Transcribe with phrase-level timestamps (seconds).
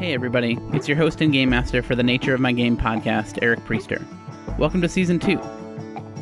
[0.00, 0.56] Hey, everybody.
[0.72, 4.02] It's your host and game master for the Nature of My Game podcast, Eric Priester.
[4.56, 5.36] Welcome to Season 2.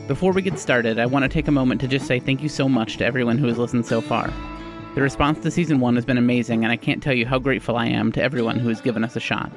[0.09, 2.49] Before we get started, I want to take a moment to just say thank you
[2.49, 4.33] so much to everyone who has listened so far.
[4.97, 7.77] The response to Season 1 has been amazing, and I can't tell you how grateful
[7.77, 9.53] I am to everyone who has given us a shot.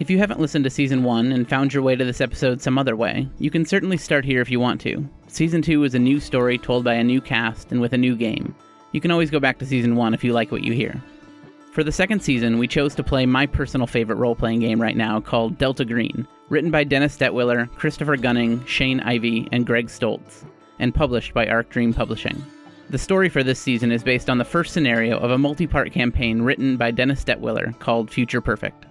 [0.00, 2.76] If you haven't listened to Season 1 and found your way to this episode some
[2.76, 5.08] other way, you can certainly start here if you want to.
[5.28, 8.16] Season 2 is a new story told by a new cast and with a new
[8.16, 8.52] game.
[8.90, 11.00] You can always go back to Season 1 if you like what you hear.
[11.72, 14.96] For the second season, we chose to play my personal favorite role playing game right
[14.96, 20.44] now called Delta Green, written by Dennis Detwiller, Christopher Gunning, Shane Ivey, and Greg Stolze,
[20.80, 22.44] and published by Arc Dream Publishing.
[22.88, 25.92] The story for this season is based on the first scenario of a multi part
[25.92, 28.86] campaign written by Dennis Detwiller called Future Perfect.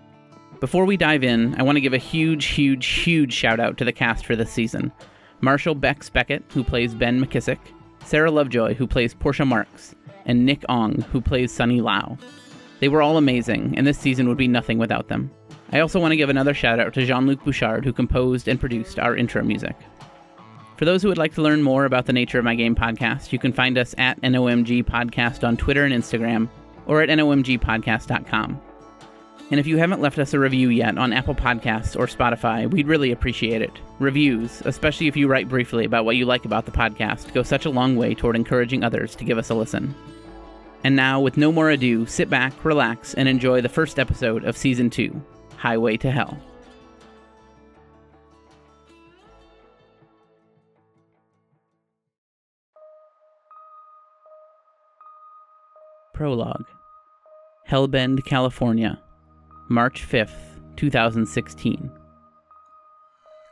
[0.61, 3.85] Before we dive in, I want to give a huge, huge, huge shout out to
[3.85, 4.93] the cast for this season
[5.41, 7.59] Marshall Bex Beckett, who plays Ben McKissick,
[8.05, 12.17] Sarah Lovejoy, who plays Portia Marks, and Nick Ong, who plays Sunny Lau.
[12.79, 15.31] They were all amazing, and this season would be nothing without them.
[15.71, 18.59] I also want to give another shout out to Jean Luc Bouchard, who composed and
[18.59, 19.75] produced our intro music.
[20.77, 23.33] For those who would like to learn more about the Nature of My Game podcast,
[23.33, 26.47] you can find us at NOMG Podcast on Twitter and Instagram,
[26.87, 28.61] or at NOMGpodcast.com.
[29.51, 32.87] And if you haven't left us a review yet on Apple Podcasts or Spotify, we'd
[32.87, 33.73] really appreciate it.
[33.99, 37.65] Reviews, especially if you write briefly about what you like about the podcast, go such
[37.65, 39.93] a long way toward encouraging others to give us a listen.
[40.83, 44.55] And now, with no more ado, sit back, relax, and enjoy the first episode of
[44.55, 45.21] Season 2
[45.57, 46.37] Highway to Hell.
[56.13, 56.65] Prologue
[57.69, 59.01] Hellbend, California,
[59.69, 61.91] March 5th, 2016.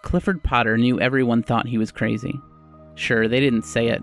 [0.01, 2.39] Clifford Potter knew everyone thought he was crazy.
[2.95, 4.01] Sure, they didn't say it,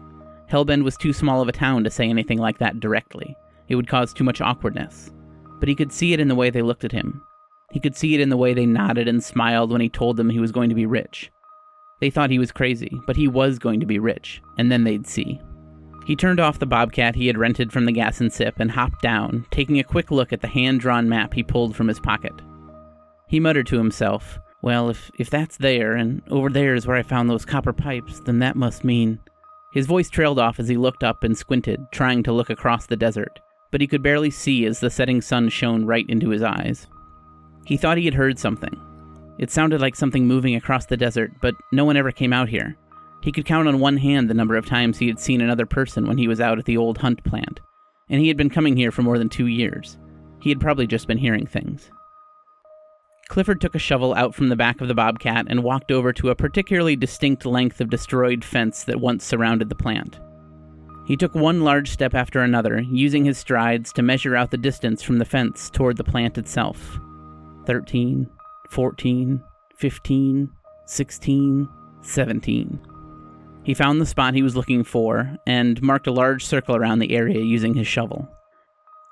[0.51, 3.37] Hellbend was too small of a town to say anything like that directly.
[3.69, 5.11] It would cause too much awkwardness.
[5.59, 7.23] But he could see it in the way they looked at him.
[7.73, 10.31] He could see it in the way they nodded and smiled when he told them
[10.31, 11.31] he was going to be rich.
[12.01, 15.07] They thought he was crazy, but he was going to be rich, and then they'd
[15.07, 15.41] see.
[16.07, 19.01] He turned off the bobcat he had rented from the gas and sip and hopped
[19.01, 22.35] down, taking a quick look at the hand drawn map he pulled from his pocket.
[23.27, 27.03] He muttered to himself, Well, if, if that's there, and over there is where I
[27.03, 29.19] found those copper pipes, then that must mean.
[29.75, 32.97] His voice trailed off as he looked up and squinted, trying to look across the
[32.97, 33.41] desert,
[33.73, 36.87] but he could barely see as the setting sun shone right into his eyes.
[37.67, 38.81] He thought he had heard something.
[39.37, 42.77] It sounded like something moving across the desert, but no one ever came out here.
[43.21, 46.07] He could count on one hand the number of times he had seen another person
[46.07, 47.59] when he was out at the old hunt plant,
[48.09, 49.99] and he had been coming here for more than two years.
[50.41, 51.91] He had probably just been hearing things.
[53.29, 56.29] Clifford took a shovel out from the back of the bobcat and walked over to
[56.29, 60.21] a particularly distinct length of destroyed fence that once surrounded the plant.
[61.07, 65.03] He took one large step after another, using his strides to measure out the distance
[65.03, 66.99] from the fence toward the plant itself.
[67.67, 68.29] Thirteen,
[68.71, 69.43] fourteen,
[69.77, 70.51] fifteen,
[70.87, 71.69] sixteen,
[72.03, 72.81] seventeen.
[73.65, 77.15] He found the spot he was looking for and marked a large circle around the
[77.15, 78.29] area using his shovel.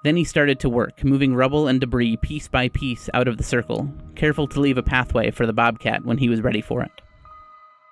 [0.03, 3.45] Then he started to work, moving rubble and debris piece by piece out of the
[3.45, 6.91] circle, careful to leave a pathway for the bobcat when he was ready for it.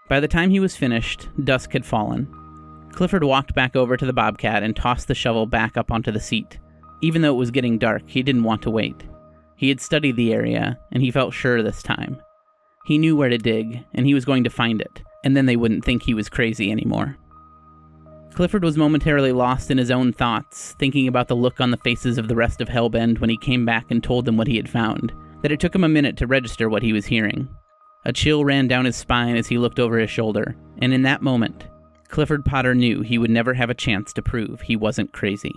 [0.08, 2.26] By the time he was finished, dusk had fallen.
[2.92, 6.18] Clifford walked back over to the bobcat and tossed the shovel back up onto the
[6.18, 6.58] seat.
[7.00, 9.04] Even though it was getting dark, he didn't want to wait.
[9.54, 12.20] He had studied the area, and he felt sure this time.
[12.86, 15.56] He knew where to dig, and he was going to find it, and then they
[15.56, 17.16] wouldn't think he was crazy anymore.
[18.34, 22.16] Clifford was momentarily lost in his own thoughts, thinking about the look on the faces
[22.16, 24.68] of the rest of Hellbend when he came back and told them what he had
[24.68, 27.48] found, that it took him a minute to register what he was hearing.
[28.04, 31.22] A chill ran down his spine as he looked over his shoulder, and in that
[31.22, 31.66] moment,
[32.08, 35.54] Clifford Potter knew he would never have a chance to prove he wasn't crazy.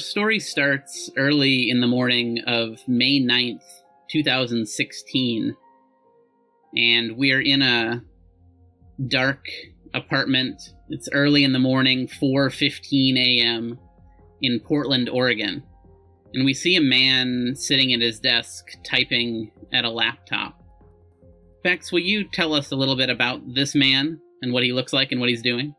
[0.00, 3.62] Story starts early in the morning of May 9th,
[4.10, 5.56] 2016.
[6.76, 8.02] And we're in a
[9.06, 9.44] dark
[9.94, 10.60] apartment.
[10.88, 13.78] It's early in the morning, 4:15 a.m.
[14.42, 15.62] in Portland, Oregon.
[16.34, 20.60] And we see a man sitting at his desk typing at a laptop.
[21.62, 24.92] Bex, will you tell us a little bit about this man and what he looks
[24.92, 25.74] like and what he's doing?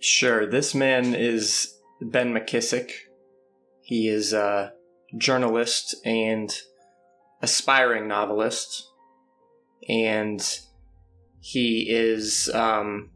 [0.00, 0.46] Sure.
[0.46, 2.90] This man is Ben McKissick.
[3.86, 4.72] He is a
[5.16, 6.52] journalist and
[7.40, 8.90] aspiring novelist.
[9.88, 10.44] And
[11.40, 13.10] he is um,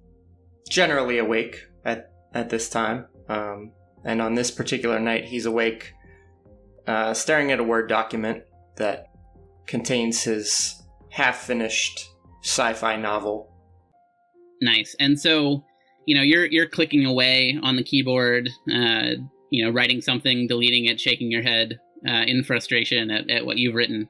[0.68, 3.06] generally awake at, at this time.
[3.28, 3.72] Um,
[4.04, 5.92] and on this particular night, he's awake,
[6.86, 8.44] uh, staring at a Word document
[8.76, 9.08] that
[9.66, 10.80] contains his
[11.10, 12.08] half finished
[12.44, 13.52] sci fi novel.
[14.62, 14.94] Nice.
[15.00, 15.64] And so,
[16.06, 19.14] you know, you're you're clicking away on the keyboard, uh,
[19.50, 23.58] you know, writing something, deleting it, shaking your head uh, in frustration at, at what
[23.58, 24.08] you've written.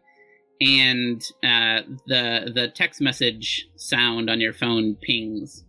[0.60, 5.64] And uh, the the text message sound on your phone pings,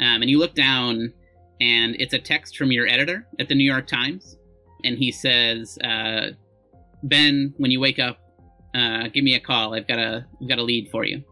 [0.00, 1.12] um, and you look down,
[1.60, 4.36] and it's a text from your editor at the New York Times,
[4.82, 6.30] and he says, uh,
[7.04, 8.18] "Ben, when you wake up,
[8.74, 9.74] uh, give me a call.
[9.74, 11.22] I've got a I've got a lead for you."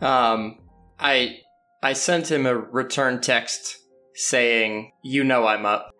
[0.00, 0.60] Um,
[0.98, 1.40] I
[1.82, 3.76] I sent him a return text
[4.14, 5.90] saying, "You know I'm up.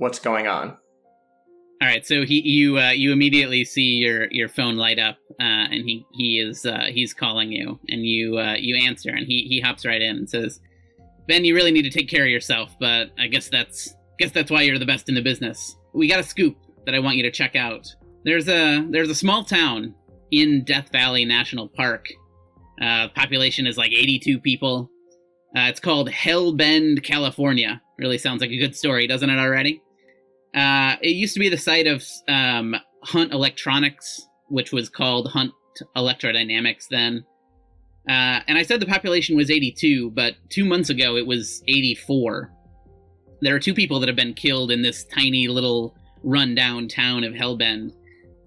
[0.00, 0.76] What's going on?"
[1.82, 5.68] All right, so he you uh, you immediately see your your phone light up, uh,
[5.70, 9.46] and he he is uh, he's calling you, and you uh, you answer, and he
[9.48, 10.60] he hops right in and says,
[11.26, 14.50] "Ben, you really need to take care of yourself, but I guess that's guess that's
[14.50, 15.76] why you're the best in the business.
[15.94, 16.56] We got a scoop
[16.86, 17.86] that I want you to check out.
[18.24, 19.94] There's a there's a small town
[20.30, 22.06] in Death Valley National Park
[22.80, 24.90] uh, population is like 82 people.
[25.56, 27.80] Uh, it's called Hellbend, California.
[27.98, 29.82] Really sounds like a good story, doesn't it already?
[30.54, 32.74] Uh, it used to be the site of um,
[33.04, 35.52] Hunt Electronics, which was called Hunt
[35.96, 37.24] Electrodynamics then.
[38.08, 42.52] Uh, and I said the population was 82, but two months ago it was 84.
[43.42, 47.32] There are two people that have been killed in this tiny little rundown town of
[47.32, 47.92] Hellbend.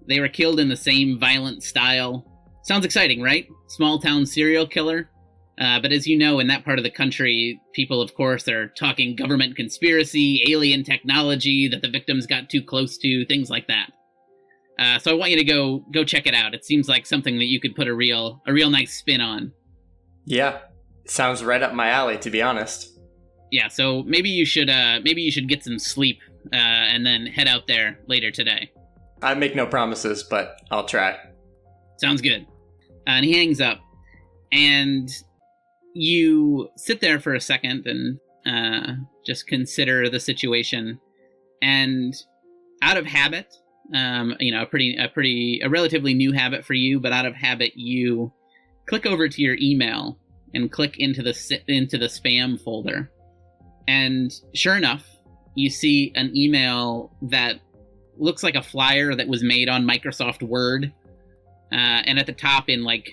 [0.06, 2.26] They were killed in the same violent style
[2.64, 3.46] Sounds exciting, right?
[3.66, 5.10] Small town serial killer.
[5.58, 8.68] Uh, but as you know, in that part of the country, people, of course, are
[8.68, 13.90] talking government conspiracy, alien technology that the victims got too close to, things like that.
[14.78, 16.54] Uh, so I want you to go go check it out.
[16.54, 19.52] It seems like something that you could put a real a real nice spin on.
[20.24, 20.58] Yeah,
[21.06, 22.98] sounds right up my alley, to be honest.
[23.52, 26.18] Yeah, so maybe you should uh, maybe you should get some sleep
[26.52, 28.72] uh, and then head out there later today.
[29.22, 31.16] I make no promises, but I'll try.
[31.98, 32.44] Sounds good
[33.06, 33.80] and he hangs up.
[34.52, 35.10] And
[35.94, 38.94] you sit there for a second and uh,
[39.24, 41.00] just consider the situation.
[41.62, 42.14] And
[42.82, 43.54] out of habit,
[43.94, 47.26] um, you know, a pretty, a pretty, a relatively new habit for you, but out
[47.26, 48.32] of habit, you
[48.86, 50.18] click over to your email
[50.52, 53.10] and click into the into the spam folder.
[53.88, 55.04] And sure enough,
[55.54, 57.60] you see an email that
[58.16, 60.92] looks like a flyer that was made on Microsoft Word
[61.72, 63.12] uh, and at the top in like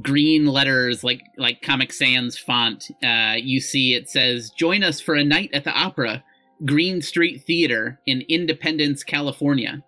[0.00, 5.14] green letters like like comic sans font uh, you see it says join us for
[5.14, 6.22] a night at the opera
[6.64, 9.82] green street theater in independence california.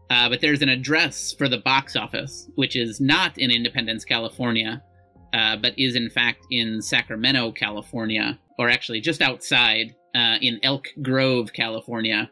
[0.09, 4.83] Uh, but there's an address for the box office, which is not in Independence, California,
[5.33, 10.89] uh, but is in fact in Sacramento, California, or actually just outside uh, in Elk
[11.03, 12.31] Grove, California.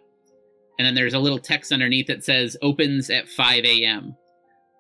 [0.79, 4.17] And then there's a little text underneath that says opens at 5 a.m.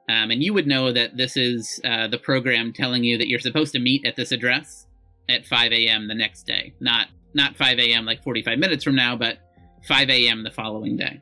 [0.08, 3.40] Um, and you would know that this is uh, the program telling you that you're
[3.40, 4.86] supposed to meet at this address
[5.28, 6.08] at 5 a.m.
[6.08, 6.74] the next day.
[6.80, 8.06] Not not 5 a.m.
[8.06, 9.38] like 45 minutes from now, but
[9.86, 10.44] 5 a.m.
[10.44, 11.20] the following day.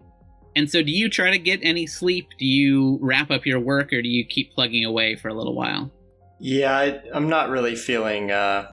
[0.55, 2.29] And so, do you try to get any sleep?
[2.39, 5.55] Do you wrap up your work, or do you keep plugging away for a little
[5.55, 5.93] while?
[6.39, 8.71] Yeah, I, am not really feeling uh,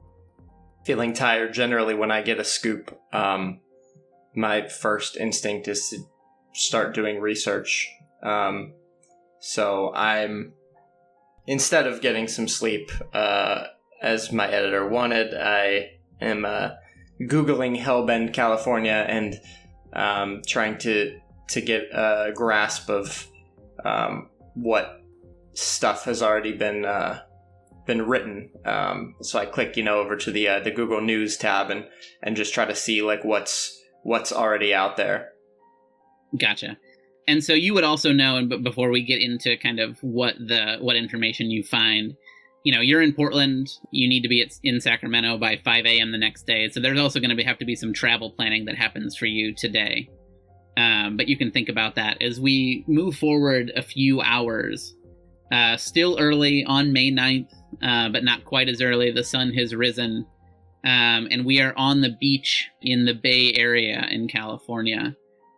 [0.84, 1.54] feeling tired.
[1.54, 3.60] Generally, when I get a scoop, um,
[4.34, 5.98] my first instinct is to
[6.52, 7.88] start doing research.
[8.22, 8.74] Um,
[9.40, 10.52] so I'm
[11.46, 13.64] instead of getting some sleep, uh,
[14.02, 16.70] as my editor wanted, I am uh,
[17.22, 19.40] googling Hellbend, California, and
[19.94, 21.18] um, trying to
[21.48, 23.26] to get a grasp of
[23.84, 25.02] um, what
[25.54, 27.20] stuff has already been uh,
[27.86, 28.50] been written.
[28.64, 31.86] Um, so I click, you know, over to the uh, the Google News tab and
[32.22, 35.30] and just try to see like what's what's already out there.
[36.38, 36.76] Gotcha.
[37.26, 40.34] And so you would also know, and but before we get into kind of what
[40.38, 42.14] the what information you find,
[42.64, 43.70] you know, you're in Portland.
[43.90, 46.12] You need to be at, in Sacramento by 5 a.m.
[46.12, 46.68] the next day.
[46.70, 49.54] So there's also going to have to be some travel planning that happens for you
[49.54, 50.08] today.
[50.76, 54.94] Um, but you can think about that as we move forward a few hours.
[55.52, 59.10] Uh, still early on May 9th, uh, but not quite as early.
[59.10, 60.26] The sun has risen,
[60.84, 65.16] um, and we are on the beach in the Bay Area in California.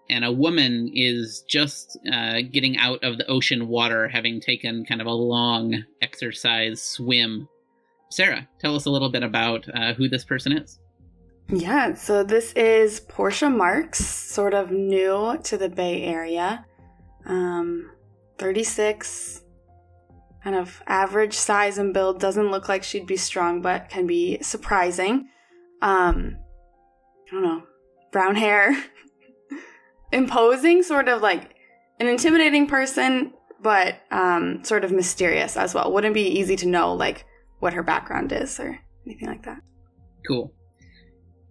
[0.09, 5.01] And a woman is just uh, getting out of the ocean water, having taken kind
[5.01, 7.49] of a long exercise swim.
[8.11, 10.79] Sarah, tell us a little bit about uh, who this person is.
[11.49, 16.65] Yeah, so this is Portia Marks, sort of new to the Bay Area.
[17.25, 17.91] Um,
[18.39, 19.43] 36,
[20.47, 22.21] kind of average size and build.
[22.21, 25.29] Doesn't look like she'd be strong, but can be surprising.
[25.83, 26.37] Um,
[27.27, 27.63] I don't know,
[28.13, 28.73] brown hair,
[30.13, 31.57] imposing, sort of like
[31.99, 35.93] an intimidating person, but um, sort of mysterious as well.
[35.93, 37.27] Wouldn't be easy to know like
[37.59, 39.59] what her background is or anything like that.
[40.29, 40.55] Cool.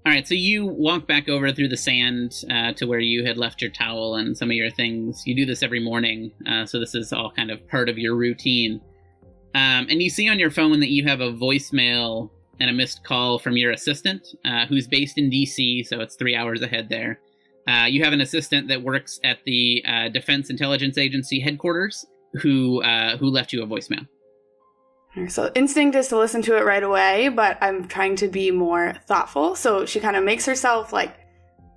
[0.05, 3.39] All right, so you walk back over through the sand uh, to where you had
[3.39, 5.23] left your towel and some of your things.
[5.25, 8.15] You do this every morning, uh, so this is all kind of part of your
[8.15, 8.79] routine.
[9.55, 13.03] Um, and you see on your phone that you have a voicemail and a missed
[13.03, 17.19] call from your assistant, uh, who's based in DC, so it's three hours ahead there.
[17.67, 22.83] Uh, you have an assistant that works at the uh, Defense Intelligence Agency headquarters, who
[22.83, 24.07] uh, who left you a voicemail.
[25.29, 28.95] So instinct is to listen to it right away, but I'm trying to be more
[29.07, 29.55] thoughtful.
[29.55, 31.15] So she kind of makes herself like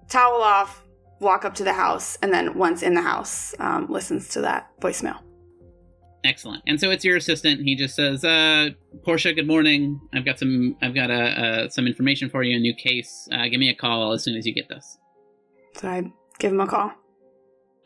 [0.09, 0.83] towel off,
[1.21, 4.69] walk up to the house, and then once in the house, um, listens to that
[4.81, 5.19] voicemail.
[6.25, 6.65] Excellent.
[6.67, 7.61] And so it's your assistant.
[7.63, 8.71] He just says, uh,
[9.05, 10.01] "Portia, good morning.
[10.13, 10.77] I've got some.
[10.83, 12.57] I've got a, uh, some information for you.
[12.57, 13.29] A new case.
[13.33, 14.99] Uh, give me a call as soon as you get this."
[15.77, 16.91] So I give him a call.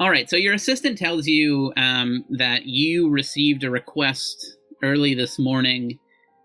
[0.00, 0.28] All right.
[0.30, 5.98] So your assistant tells you um, that you received a request early this morning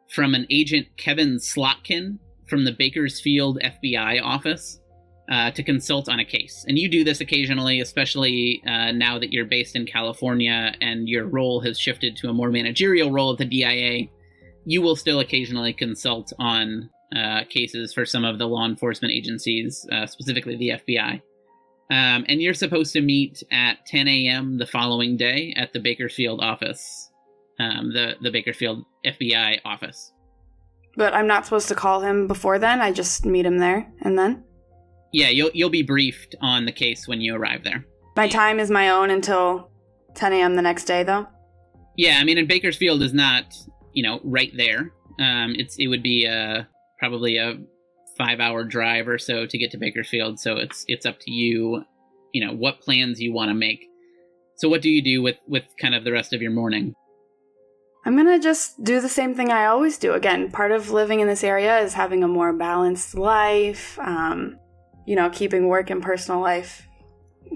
[0.09, 2.17] from an agent Kevin Slotkin
[2.47, 4.79] from the Bakersfield FBI office
[5.29, 6.63] uh, to consult on a case.
[6.67, 11.25] And you do this occasionally, especially uh, now that you're based in California and your
[11.25, 14.07] role has shifted to a more managerial role at the DIA.
[14.65, 19.85] You will still occasionally consult on uh, cases for some of the law enforcement agencies,
[19.91, 21.21] uh, specifically the FBI.
[21.89, 24.57] Um, and you're supposed to meet at 10 a.m.
[24.57, 27.06] the following day at the Bakersfield office
[27.59, 30.13] um, the the Bakersfield FBI office.
[30.95, 32.81] But I'm not supposed to call him before then.
[32.81, 34.43] I just meet him there and then.
[35.13, 37.85] Yeah, you'll you'll be briefed on the case when you arrive there.
[38.15, 39.69] My time is my own until
[40.15, 40.55] 10 a.m.
[40.55, 41.27] the next day, though.
[41.95, 43.55] Yeah, I mean, and Bakersfield is not
[43.93, 44.91] you know right there.
[45.19, 46.67] Um, it's it would be a
[46.99, 47.57] probably a
[48.17, 50.39] five hour drive or so to get to Bakersfield.
[50.39, 51.83] So it's it's up to you,
[52.33, 53.85] you know, what plans you want to make.
[54.55, 56.95] So what do you do with with kind of the rest of your morning?
[58.07, 60.13] I'm gonna just do the same thing I always do.
[60.13, 64.57] Again, part of living in this area is having a more balanced life, um,
[65.05, 66.87] you know, keeping work and personal life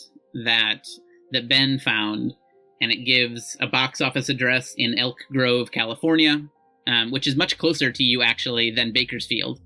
[0.44, 0.86] that
[1.32, 2.34] that Ben found
[2.82, 6.42] and it gives a box office address in Elk Grove, California,
[6.88, 9.60] um, which is much closer to you actually than Bakersfield.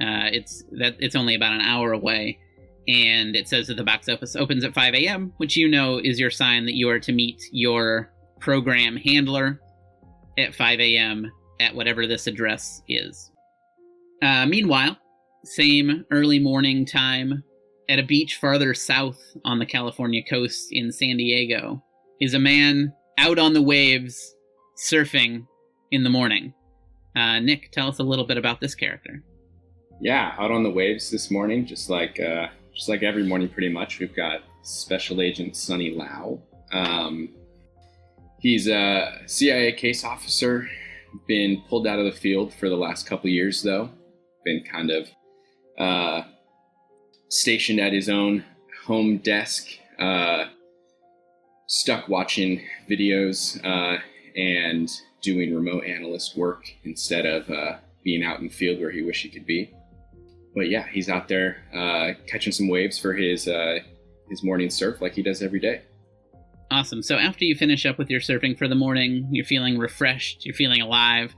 [0.00, 2.38] Uh, it's that it's only about an hour away,
[2.86, 6.20] and it says that the box office opens at 5 a.m., which you know is
[6.20, 9.60] your sign that you are to meet your program handler
[10.38, 11.30] at 5 a.m.
[11.60, 13.30] at whatever this address is.
[14.22, 14.96] Uh, meanwhile,
[15.44, 17.42] same early morning time
[17.88, 21.82] at a beach farther south on the California coast in San Diego
[22.20, 24.34] is a man out on the waves
[24.76, 25.46] surfing
[25.90, 26.52] in the morning.
[27.14, 29.22] Uh, Nick, tell us a little bit about this character.
[30.00, 33.70] Yeah, out on the waves this morning, just like uh, just like every morning, pretty
[33.70, 33.98] much.
[33.98, 36.38] We've got Special Agent Sunny Lau.
[36.72, 37.30] Um,
[38.38, 40.68] he's a CIA case officer.
[41.26, 43.88] Been pulled out of the field for the last couple years, though.
[44.44, 45.08] Been kind of
[45.78, 46.22] uh,
[47.30, 48.44] stationed at his own
[48.84, 49.68] home desk,
[49.98, 50.44] uh,
[51.66, 53.98] stuck watching videos uh,
[54.36, 54.90] and
[55.22, 59.22] doing remote analyst work instead of uh, being out in the field where he wished
[59.22, 59.72] he could be
[60.56, 63.78] but yeah, he's out there uh, catching some waves for his uh,
[64.30, 65.82] his morning surf like he does every day.
[66.70, 67.02] Awesome.
[67.02, 70.54] So after you finish up with your surfing for the morning, you're feeling refreshed, you're
[70.54, 71.32] feeling alive.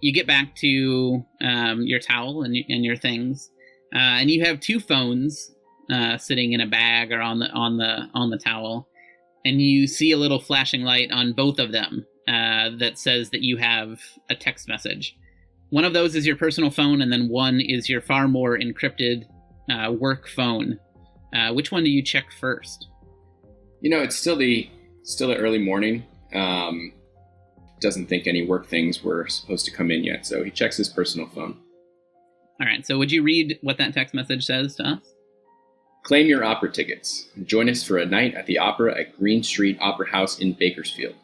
[0.00, 3.50] You get back to um, your towel and, and your things,
[3.92, 5.50] uh, and you have two phones
[5.90, 8.87] uh, sitting in a bag or on the on the on the towel,
[9.44, 13.42] and you see a little flashing light on both of them uh, that says that
[13.42, 15.16] you have a text message.
[15.70, 19.24] One of those is your personal phone, and then one is your far more encrypted
[19.70, 20.78] uh, work phone.
[21.34, 22.88] Uh, which one do you check first?
[23.80, 24.68] You know, it's still the
[25.02, 26.04] still the early morning.
[26.34, 26.92] Um,
[27.80, 30.88] doesn't think any work things were supposed to come in yet, so he checks his
[30.88, 31.58] personal phone.
[32.60, 32.84] All right.
[32.84, 35.14] So, would you read what that text message says to us?
[36.08, 37.28] Claim your opera tickets.
[37.36, 40.54] and Join us for a night at the opera at Green Street Opera House in
[40.54, 41.14] Bakersfield.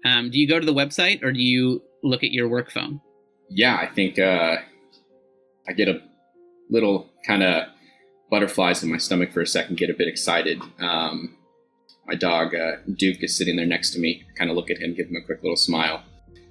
[0.06, 2.98] Um, do you go to the website or do you look at your work phone?
[3.50, 4.56] Yeah, I think uh,
[5.68, 6.00] I get a
[6.70, 7.68] little kind of
[8.30, 10.60] butterflies in my stomach for a second, get a bit excited.
[10.80, 11.36] Um,
[12.06, 14.24] my dog uh, Duke is sitting there next to me.
[14.36, 16.02] Kind of look at him, give him a quick little smile,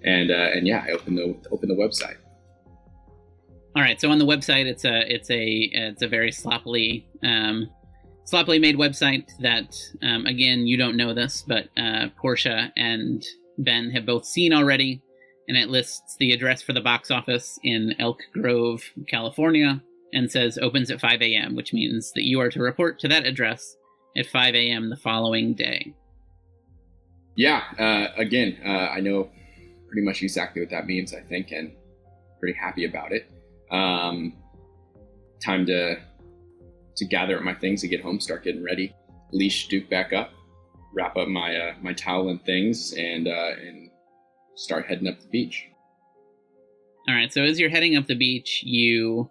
[0.04, 2.18] and uh, and yeah, I open the open the website.
[3.76, 7.70] All right, so on the website, it's a it's a it's a very sloppily um,
[8.26, 13.24] sloppily made website that um, again you don't know this, but uh, Portia and
[13.60, 15.02] Ben have both seen already,
[15.48, 19.82] and it lists the address for the box office in Elk Grove, California,
[20.14, 23.26] and says opens at 5 a.m., which means that you are to report to that
[23.26, 23.76] address
[24.16, 24.90] at 5 a.m.
[24.90, 25.94] the following day.
[27.36, 29.30] Yeah, uh, again, uh, I know
[29.88, 31.72] pretty much exactly what that means, I think, and
[32.40, 33.32] pretty happy about it.
[33.72, 34.34] Um,
[35.44, 35.98] time to
[36.96, 38.94] to gather up my things to get home, start getting ready,
[39.32, 40.32] leash Duke back up,
[40.96, 43.87] wrap up my uh, my towel and things, and uh, and
[44.58, 45.66] start heading up the beach.
[47.08, 47.32] All right.
[47.32, 49.30] So as you're heading up the beach, you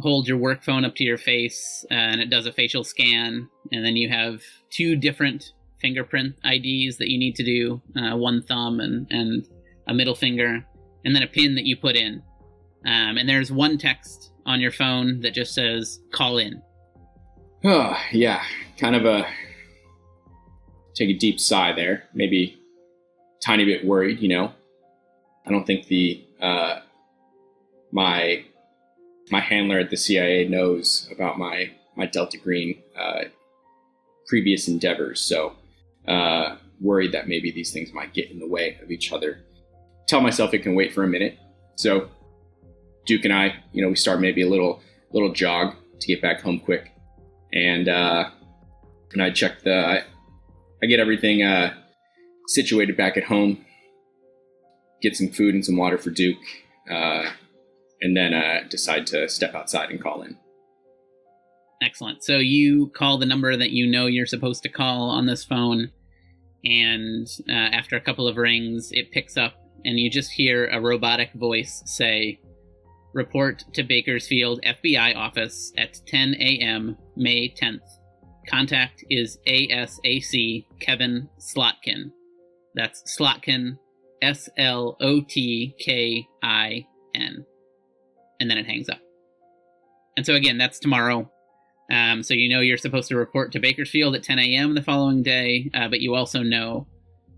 [0.00, 3.48] hold your work phone up to your face uh, and it does a facial scan
[3.72, 8.42] and then you have two different fingerprint ids that you need to do uh, one
[8.44, 9.48] thumb and, and
[9.88, 10.64] a middle finger
[11.04, 12.22] and then a pin that you put in
[12.86, 16.62] um, and there's one text on your phone that just says call in
[17.64, 18.42] oh yeah
[18.76, 19.26] kind of a
[20.94, 22.57] take a deep sigh there maybe
[23.40, 24.52] tiny bit worried you know
[25.46, 26.80] i don't think the uh,
[27.92, 28.44] my
[29.30, 33.24] my handler at the CIA knows about my my Delta Green uh,
[34.26, 35.54] previous endeavors, so
[36.06, 39.40] uh, worried that maybe these things might get in the way of each other.
[40.06, 41.38] Tell myself it can wait for a minute.
[41.76, 42.08] So
[43.04, 44.80] Duke and I, you know, we start maybe a little
[45.12, 46.92] little jog to get back home quick,
[47.52, 48.30] and uh,
[49.12, 50.04] and I check the I,
[50.82, 51.74] I get everything uh,
[52.48, 53.64] situated back at home.
[55.00, 56.38] Get some food and some water for Duke.
[56.90, 57.26] Uh,
[58.00, 60.36] and then uh, decide to step outside and call in.
[61.82, 62.24] Excellent.
[62.24, 65.92] So you call the number that you know you're supposed to call on this phone,
[66.64, 70.80] and uh, after a couple of rings, it picks up, and you just hear a
[70.80, 72.40] robotic voice say,
[73.14, 77.80] Report to Bakersfield FBI office at 10 a.m., May 10th.
[78.48, 82.10] Contact is ASAC Kevin Slotkin.
[82.78, 83.76] That's Slotkin,
[84.22, 87.44] S L O T K I N
[88.40, 89.00] and then it hangs up.
[90.16, 91.30] And so again, that's tomorrow.
[91.90, 94.74] Um, so you know you're supposed to report to Bakersfield at 10 a.m.
[94.74, 96.86] the following day, uh, but you also know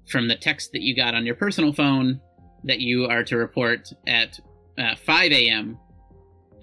[0.08, 2.20] from the text that you got on your personal phone
[2.64, 4.38] that you are to report at
[4.78, 5.78] uh, 5 a.m.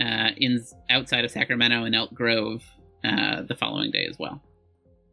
[0.02, 2.63] Uh, in outside of Sacramento and Elk Grove
[3.04, 4.42] uh, the following day as well.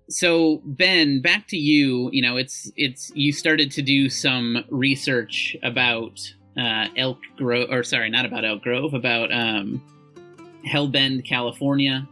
[0.09, 2.11] So Ben, back to you.
[2.13, 6.21] You know, it's it's you started to do some research about
[6.59, 9.83] uh, Elk Grove, or sorry, not about Elk Grove, about um,
[10.67, 12.07] Hellbend, California.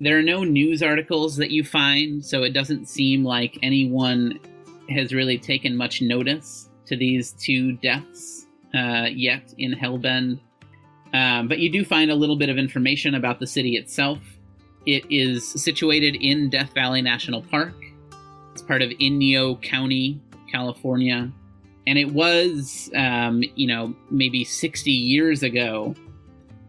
[0.00, 4.38] There are no news articles that you find, so it doesn't seem like anyone
[4.90, 10.38] has really taken much notice to these two deaths uh, yet in Hellbend.
[11.12, 14.18] Um, but you do find a little bit of information about the city itself.
[14.86, 17.74] It is situated in Death Valley National Park.
[18.52, 20.20] It's part of Inyo County,
[20.50, 21.30] California.
[21.88, 25.94] And it was, um, you know, maybe 60 years ago,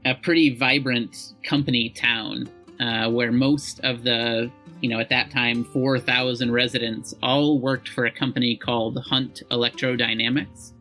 [0.04, 2.50] a pretty vibrant company town
[2.80, 4.52] uh, where most of the,
[4.82, 10.74] you know, at that time, 4,000 residents all worked for a company called Hunt Electrodynamics.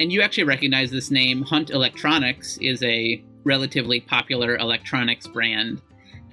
[0.00, 1.42] And you actually recognize this name.
[1.42, 5.80] Hunt Electronics is a relatively popular electronics brand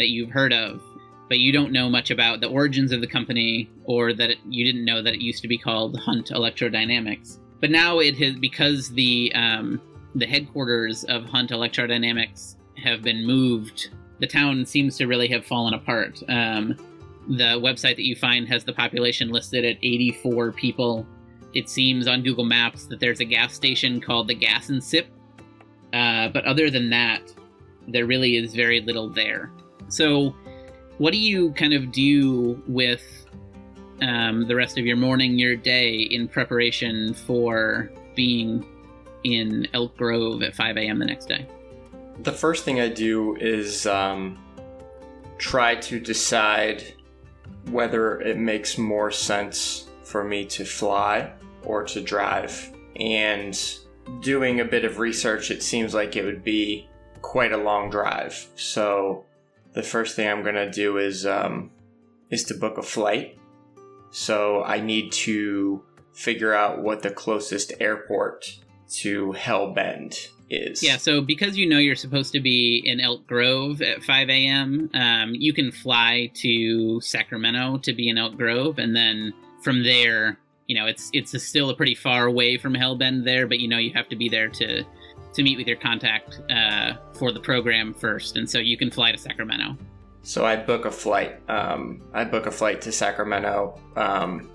[0.02, 0.82] that you've heard of,
[1.30, 4.66] but you don't know much about the origins of the company or that it, you
[4.66, 7.38] didn't know that it used to be called Hunt Electrodynamics.
[7.60, 9.80] But now it has because the um,
[10.16, 13.92] the headquarters of Hunt Electrodynamics have been moved.
[14.20, 16.22] The town seems to really have fallen apart.
[16.28, 16.76] Um,
[17.28, 21.06] the website that you find has the population listed at 84 people.
[21.54, 25.08] It seems on Google Maps that there's a gas station called the Gas and Sip.
[25.94, 27.22] Uh, but other than that,
[27.88, 29.52] there really is very little there.
[29.92, 30.34] So,
[31.00, 33.04] what do you kind of do with
[34.02, 38.66] um, the rest of your morning, your day in preparation for being
[39.26, 40.98] in Elk Grove at 5 a.m.
[40.98, 41.46] the next day?
[42.20, 44.42] The first thing I do is um,
[45.38, 46.94] try to decide
[47.70, 52.72] whether it makes more sense for me to fly or to drive.
[52.96, 53.60] And
[54.22, 56.88] doing a bit of research, it seems like it would be
[57.22, 58.48] quite a long drive.
[58.56, 59.26] So
[59.74, 61.72] the first thing I'm gonna do is um,
[62.30, 63.38] is to book a flight.
[64.12, 68.60] So I need to figure out what the closest airport
[68.96, 70.84] to Hellbend is.
[70.84, 74.90] Yeah, so because you know you're supposed to be in Elk Grove at 5 a.m.,
[74.94, 80.38] um, you can fly to Sacramento to be in Elk Grove, and then from there,
[80.68, 83.68] you know, it's it's a still a pretty far away from Hellbend there, but you
[83.68, 84.84] know you have to be there to
[85.34, 89.12] to meet with your contact uh, for the program first, and so you can fly
[89.12, 89.78] to Sacramento.
[90.24, 91.40] So I book a flight.
[91.50, 94.50] Um, I book a flight to Sacramento um,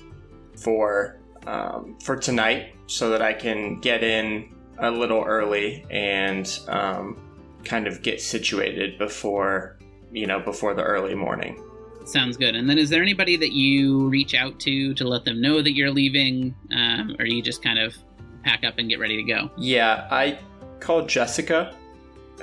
[0.57, 7.19] for um, for tonight, so that I can get in a little early and um,
[7.65, 9.79] kind of get situated before
[10.12, 11.62] you know before the early morning.
[12.05, 12.55] Sounds good.
[12.55, 15.73] And then, is there anybody that you reach out to to let them know that
[15.73, 17.97] you're leaving, um, or you just kind of
[18.45, 19.51] pack up and get ready to go?
[19.59, 20.39] Yeah, I
[20.81, 21.75] called Jessica,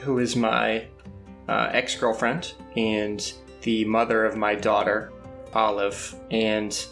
[0.01, 0.87] who is my
[1.47, 5.11] uh, ex girlfriend and the mother of my daughter,
[5.53, 6.85] Olive, and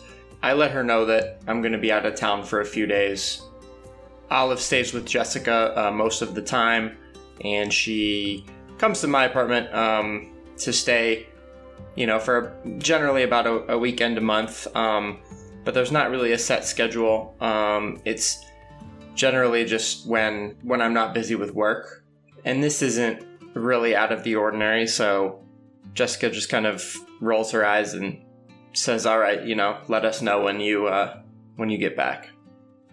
[0.44, 2.86] I let her know that I'm going to be out of town for a few
[2.86, 3.42] days.
[4.30, 6.98] Olive stays with Jessica uh, most of the time,
[7.44, 8.46] and she
[8.78, 11.28] comes to my apartment um, to stay,
[11.96, 14.68] you know, for generally about a, a weekend a month.
[14.76, 15.20] Um,
[15.64, 17.36] but there's not really a set schedule.
[17.40, 18.44] Um, it's
[19.22, 22.04] generally just when when I'm not busy with work,
[22.44, 24.88] and this isn't really out of the ordinary.
[24.88, 25.44] So
[25.94, 28.20] Jessica just kind of rolls her eyes and
[28.74, 31.22] says, "All right, you know, let us know when you uh,
[31.56, 32.30] when you get back."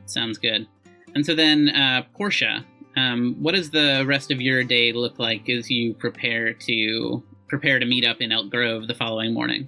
[0.05, 0.69] Sounds good.
[1.15, 2.63] And so then, uh, Portia,
[2.95, 7.79] um, what does the rest of your day look like as you prepare to prepare
[7.79, 9.67] to meet up in Elk Grove the following morning?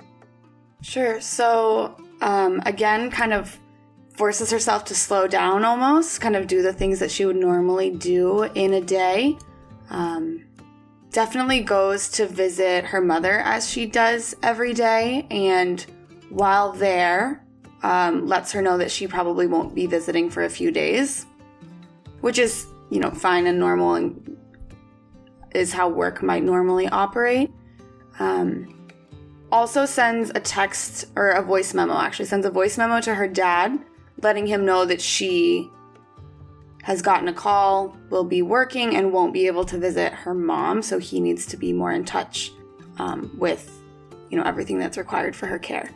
[0.83, 1.23] Sure.
[1.23, 3.59] So, um, again, kind of
[4.21, 7.89] forces herself to slow down almost, kind of do the things that she would normally
[7.89, 9.35] do in a day.
[9.89, 10.45] Um,
[11.11, 15.81] definitely goes to visit her mother as she does every day, and
[16.29, 17.43] while there,
[17.83, 21.25] um, lets her know that she probably won't be visiting for a few days,
[22.21, 24.37] which is, you know, fine and normal and
[25.55, 27.51] is how work might normally operate.
[28.19, 28.93] Um,
[29.51, 33.27] also sends a text or a voice memo, actually, sends a voice memo to her
[33.27, 33.83] dad,
[34.23, 35.71] letting him know that she
[36.83, 40.83] has gotten a call, will be working, and won't be able to visit her mom,
[40.83, 42.53] so he needs to be more in touch
[42.99, 43.83] um, with,
[44.31, 45.91] you know, everything that's required for her care.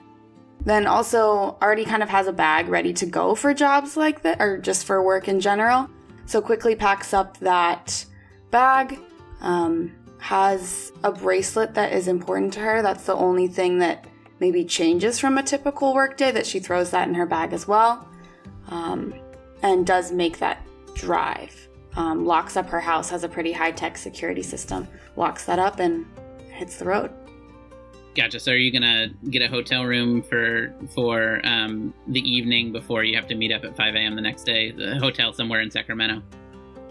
[0.64, 4.40] Then also already kind of has a bag ready to go for jobs like that,
[4.40, 5.88] or just for work in general.
[6.26, 8.04] So quickly packs up that
[8.50, 8.98] bag.
[9.40, 12.80] Um, has a bracelet that is important to her.
[12.80, 14.06] That's the only thing that
[14.40, 16.32] maybe changes from a typical workday.
[16.32, 18.08] That she throws that in her bag as well,
[18.74, 19.14] um,
[19.62, 20.58] and does make that
[20.94, 21.54] drive.
[21.96, 25.78] um, locks up her house, has a pretty high tech security system, locks that up,
[25.78, 26.04] and
[26.50, 27.10] hits the road.
[28.16, 28.38] Gotcha.
[28.40, 33.14] So are you gonna get a hotel room for for um, the evening before you
[33.16, 34.14] have to meet up at 5 a.m.
[34.16, 34.72] the next day?
[34.72, 36.22] The hotel somewhere in Sacramento.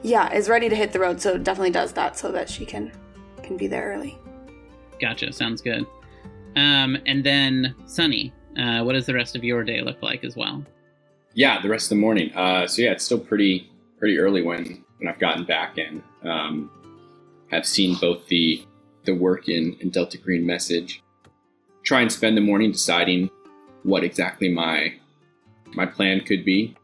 [0.04, 2.92] Yeah, is ready to hit the road, so definitely does that so that she can
[3.42, 4.18] can be there early.
[5.00, 5.32] Gotcha.
[5.34, 5.86] Sounds good.
[6.56, 10.36] Um, and then Sunny, uh, what does the rest of your day look like as
[10.38, 10.64] well?
[11.34, 12.32] Yeah, the rest of the morning.
[12.34, 16.72] Uh, so yeah, it's still pretty pretty early when when I've gotten back and um,
[17.50, 18.66] have seen both the
[19.06, 21.02] the work in, in Delta Green message.
[21.84, 23.30] Try and spend the morning deciding
[23.84, 24.94] what exactly my
[25.74, 26.76] my plan could be.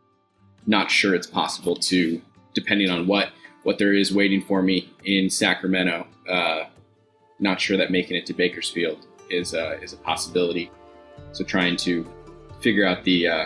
[0.65, 2.21] Not sure it's possible to,
[2.53, 3.29] depending on what
[3.63, 6.07] what there is waiting for me in Sacramento.
[6.29, 6.65] Uh,
[7.39, 10.71] not sure that making it to Bakersfield is a, is a possibility.
[11.31, 12.05] So trying to
[12.61, 13.45] figure out the uh,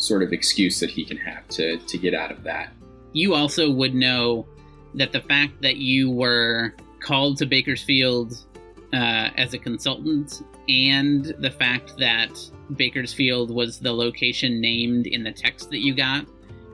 [0.00, 2.72] sort of excuse that he can have to to get out of that.
[3.12, 4.46] You also would know
[4.94, 8.44] that the fact that you were called to Bakersfield
[8.92, 12.30] uh, as a consultant and the fact that
[12.76, 16.26] Bakersfield was the location named in the text that you got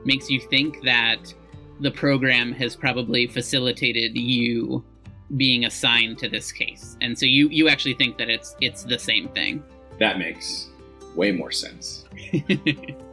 [0.05, 1.33] makes you think that
[1.79, 4.83] the program has probably facilitated you
[5.35, 6.97] being assigned to this case.
[7.01, 9.63] And so you you actually think that it's it's the same thing.
[9.99, 10.69] That makes
[11.15, 12.05] way more sense.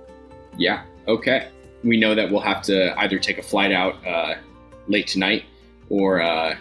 [0.59, 1.49] yeah, okay.
[1.83, 4.37] We know that we'll have to either take a flight out uh,
[4.89, 5.45] late tonight
[5.91, 6.57] or uh,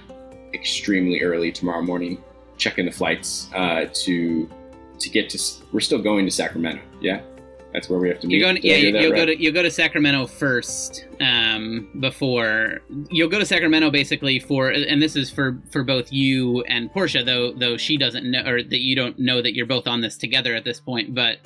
[0.54, 2.22] extremely early tomorrow morning.
[2.58, 4.50] Check in the flights uh, to
[5.00, 5.40] to get to.
[5.72, 6.82] We're still going to Sacramento.
[7.02, 7.22] Yeah,
[7.74, 8.36] that's where we have to meet.
[8.36, 9.18] You're going, Did yeah, you, you'll right?
[9.18, 14.70] go to you'll go to Sacramento first um, before you'll go to Sacramento basically for,
[14.70, 18.62] and this is for for both you and Portia, though though she doesn't know or
[18.62, 21.38] that you don't know that you're both on this together at this point, but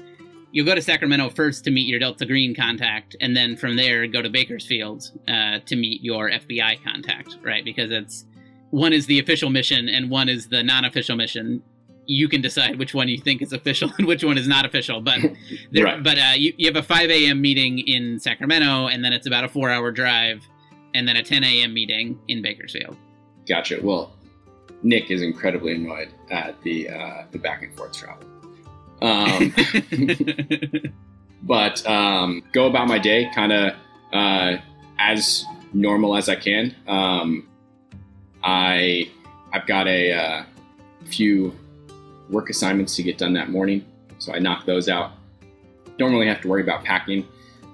[0.57, 4.07] you'll go to Sacramento first to meet your Delta Green contact, and then from there
[4.07, 7.63] go to Bakersfield uh, to meet your FBI contact, right?
[7.63, 8.25] Because it's
[8.71, 11.61] one is the official mission and one is the non-official mission.
[12.07, 14.99] You can decide which one you think is official and which one is not official,
[14.99, 15.19] but
[15.71, 16.01] there, Right.
[16.03, 17.39] but uh, you, you have a 5 a.m.
[17.39, 20.41] meeting in Sacramento, and then it's about a four-hour drive,
[20.95, 21.71] and then a 10 a.m.
[21.71, 22.97] meeting in Bakersfield.
[23.47, 23.77] Gotcha.
[23.83, 24.11] Well,
[24.81, 28.25] Nick is incredibly annoyed at the uh, the back and forth travel.
[29.01, 29.53] Um,
[31.43, 33.73] but um, go about my day kind of
[34.13, 34.57] uh,
[34.99, 36.75] as normal as I can.
[36.87, 37.47] Um,
[38.43, 39.09] I
[39.53, 40.43] I've got a uh,
[41.05, 41.53] few
[42.29, 43.85] work assignments to get done that morning,
[44.19, 45.11] so I knock those out.
[45.97, 47.27] Don't really have to worry about packing.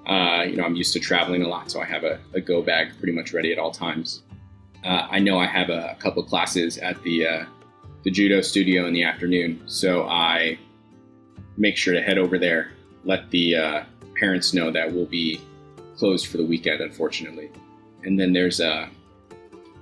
[0.06, 2.62] Uh, you know, I'm used to traveling a lot, so I have a, a go
[2.62, 4.22] bag pretty much ready at all times.
[4.84, 7.44] Uh, I know I have a, a couple classes at the uh,
[8.02, 10.58] the judo studio in the afternoon, so I
[11.56, 12.72] make sure to head over there.
[13.04, 13.84] Let the uh,
[14.18, 15.40] parents know that we'll be
[15.96, 17.50] closed for the weekend, unfortunately.
[18.02, 18.88] And then there's a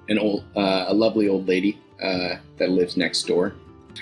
[0.09, 3.55] an old, uh, a lovely old lady uh, that lives next door.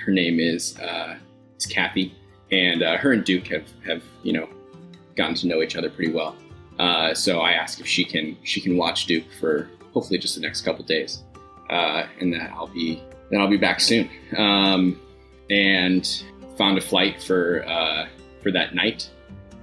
[0.05, 1.17] Her name is uh,
[1.59, 2.15] is Kathy,
[2.51, 4.49] and uh, her and Duke have have you know
[5.17, 6.37] gotten to know each other pretty well.
[6.79, 10.41] Uh, so I ask if she can she can watch Duke for hopefully just the
[10.41, 11.23] next couple days,
[11.69, 14.09] uh, and that I'll be then I'll be back soon.
[14.37, 15.01] Um,
[15.51, 16.23] and
[16.61, 18.07] found a flight for uh,
[18.43, 19.09] for that night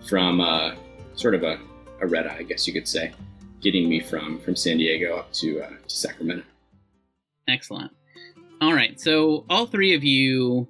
[0.09, 0.73] from uh,
[1.13, 1.59] sort of a,
[2.01, 3.13] a red eye, I guess you could say,
[3.61, 6.43] getting me from from San Diego up to uh, to Sacramento.
[7.47, 7.91] Excellent.
[8.61, 10.67] All right, so all three of you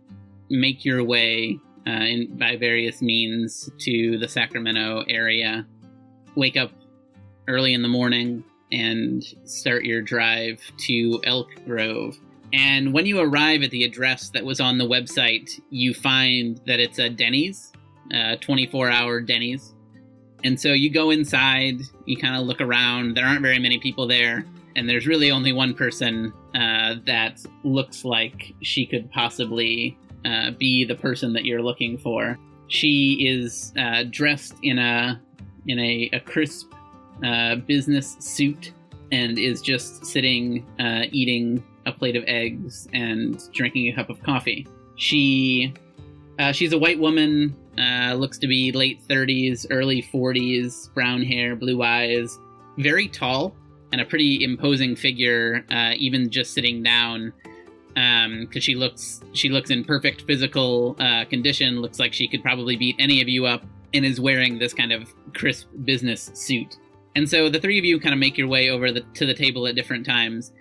[0.50, 5.66] make your way uh, in, by various means to the Sacramento area.
[6.36, 6.74] Wake up
[7.48, 12.18] early in the morning and start your drive to Elk Grove.
[12.54, 16.80] And when you arrive at the address that was on the website, you find that
[16.80, 17.74] it's a Denny's,
[18.14, 19.74] uh, 24 hour Denny's.
[20.44, 23.16] And so you go inside, you kind of look around.
[23.16, 28.06] There aren't very many people there, and there's really only one person uh, that looks
[28.06, 32.38] like she could possibly uh, be the person that you're looking for.
[32.68, 35.22] She is uh, dressed in a
[35.68, 36.72] in a, a crisp
[37.24, 38.72] uh, business suit
[39.12, 44.22] and is just sitting uh, eating a plate of eggs and drinking a cup of
[44.22, 44.68] coffee.
[44.96, 45.74] She
[46.40, 51.56] uh, she's a white woman, uh, looks to be late 30s, early 40s, brown hair,
[51.56, 52.38] blue eyes,
[52.78, 53.56] very tall,
[53.92, 57.34] and a pretty imposing figure, uh, even just sitting down.
[57.96, 62.76] Because she looks she looks in perfect physical uh, condition, looks like she could probably
[62.76, 63.64] beat any of you up,
[63.96, 66.78] and is wearing this kind of crisp business suit.
[67.16, 69.34] And so the three of you kind of make your way over the, to the
[69.34, 70.52] table at different times.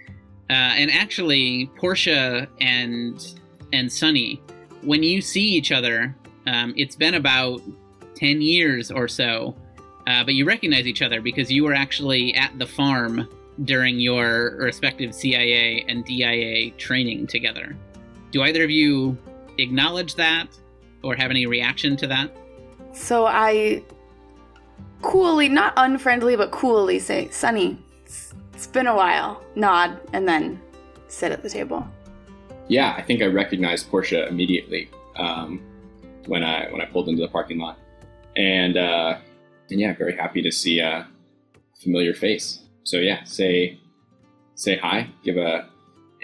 [0.49, 3.35] Uh, and actually, Portia and
[3.73, 4.41] and Sunny,
[4.83, 6.15] when you see each other,
[6.47, 7.61] um, it's been about
[8.15, 9.57] ten years or so,
[10.07, 13.29] uh, but you recognize each other because you were actually at the farm
[13.65, 17.77] during your respective CIA and DIA training together.
[18.31, 19.17] Do either of you
[19.59, 20.49] acknowledge that
[21.03, 22.31] or have any reaction to that?
[22.93, 23.83] So I
[25.03, 27.79] coolly, not unfriendly, but coolly say, Sunny,
[28.57, 29.43] it's, it's been a while.
[29.55, 30.61] Nod, and then
[31.09, 31.87] sit at the table.
[32.69, 35.61] Yeah, I think I recognized Portia immediately um,
[36.27, 37.79] when I when I pulled into the parking lot,
[38.35, 39.19] and uh,
[39.71, 41.07] and yeah, very happy to see a
[41.83, 42.61] familiar face.
[42.83, 43.79] So yeah, say
[44.55, 45.69] say hi, give a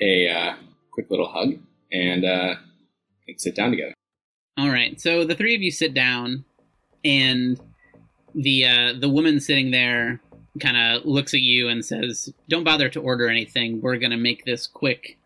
[0.01, 0.55] a uh,
[0.90, 1.55] quick little hug,
[1.92, 2.55] and uh,
[3.29, 3.95] and sit down together.
[4.59, 5.01] All right.
[5.01, 6.45] So the three of you sit down,
[7.05, 7.61] and
[8.35, 10.21] the uh, the woman sitting there
[10.61, 13.81] kind of looks at you and says, "Don't bother to order anything.
[13.81, 15.19] We're gonna make this quick."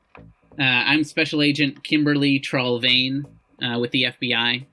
[0.59, 3.25] Uh, I'm Special Agent Kimberly Trollvane
[3.62, 4.67] uh, with the FBI,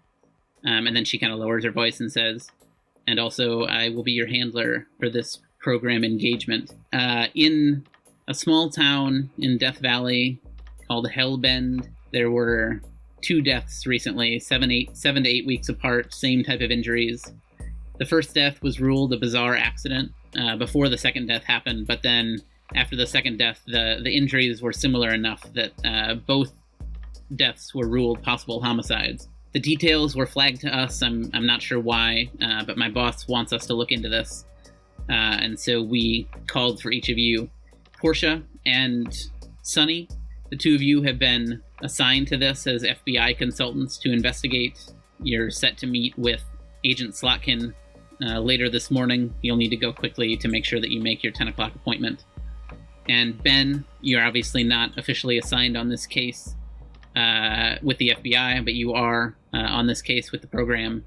[0.66, 2.50] um, and then she kind of lowers her voice and says,
[3.08, 7.86] "And also, I will be your handler for this program engagement uh, in
[8.28, 10.39] a small town in Death Valley
[10.88, 11.88] called Hellbend.
[12.12, 12.82] There were
[13.22, 17.32] two deaths recently, seven, eight, seven to eight weeks apart, same type of injuries.
[17.98, 22.02] The first death was ruled a bizarre accident uh, before the second death happened, but
[22.02, 22.39] then
[22.76, 26.52] after the second death, the, the injuries were similar enough that uh, both
[27.36, 29.28] deaths were ruled possible homicides.
[29.54, 31.02] The details were flagged to us.
[31.04, 34.46] I'm, I'm not sure why, uh, but my boss wants us to look into this.
[35.10, 37.50] Uh, and so we called for each of you.
[38.00, 39.15] Portia and
[39.62, 40.10] Sunny,
[40.50, 44.80] the two of you have been assigned to this as FBI consultants to investigate.
[45.22, 46.43] You're set to meet with
[46.84, 47.74] Agent Slotkin
[48.26, 49.34] uh, later this morning.
[49.42, 52.24] You'll need to go quickly to make sure that you make your 10 o'clock appointment.
[53.10, 56.56] And Ben, you're obviously not officially assigned on this case
[57.16, 61.04] uh, with the FBI, but you are uh, on this case with the program.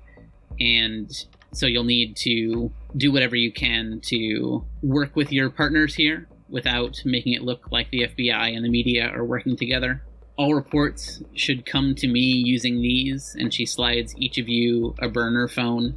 [0.61, 1.11] And
[1.53, 7.01] so you'll need to do whatever you can to work with your partners here without
[7.05, 10.03] making it look like the FBI and the media are working together.
[10.37, 15.09] All reports should come to me using these, and she slides each of you a
[15.09, 15.95] burner phone.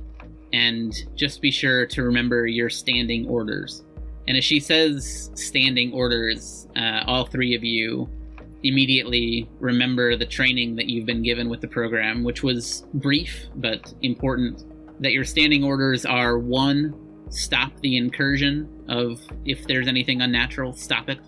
[0.51, 3.83] And just be sure to remember your standing orders.
[4.27, 8.09] And as she says standing orders, uh, all three of you
[8.63, 13.93] immediately remember the training that you've been given with the program, which was brief but
[14.01, 14.65] important.
[15.01, 16.93] That your standing orders are one,
[17.29, 21.19] stop the incursion of if there's anything unnatural, stop it.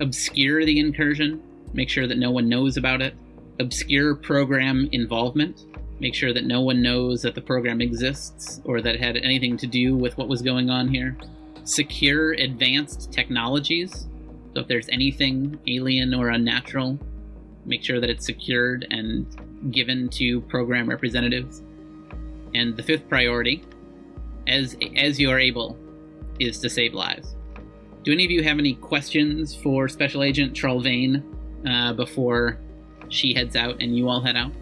[0.00, 3.14] Obscure the incursion, make sure that no one knows about it.
[3.58, 5.64] Obscure program involvement,
[6.00, 9.56] make sure that no one knows that the program exists or that it had anything
[9.56, 11.16] to do with what was going on here.
[11.64, 14.06] Secure advanced technologies,
[14.54, 16.98] so if there's anything alien or unnatural,
[17.64, 19.26] make sure that it's secured and
[19.72, 21.62] given to program representatives.
[22.54, 23.64] And the fifth priority,
[24.46, 25.76] as as you are able,
[26.38, 27.36] is to save lives.
[28.04, 31.22] Do any of you have any questions for Special Agent Trollvane
[31.68, 32.58] uh, before
[33.08, 34.52] she heads out and you all head out?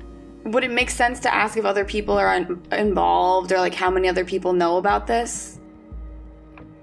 [0.44, 3.90] Would it make sense to ask if other people are un- involved or like how
[3.90, 5.58] many other people know about this?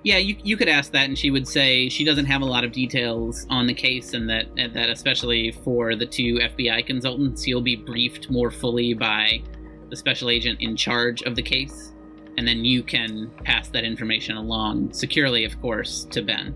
[0.04, 2.64] Yeah, you, you could ask that, and she would say she doesn't have a lot
[2.64, 7.46] of details on the case, and that and that especially for the two FBI consultants,
[7.46, 9.44] you'll be briefed more fully by
[9.90, 11.94] the special agent in charge of the case,
[12.38, 16.56] and then you can pass that information along securely, of course, to Ben.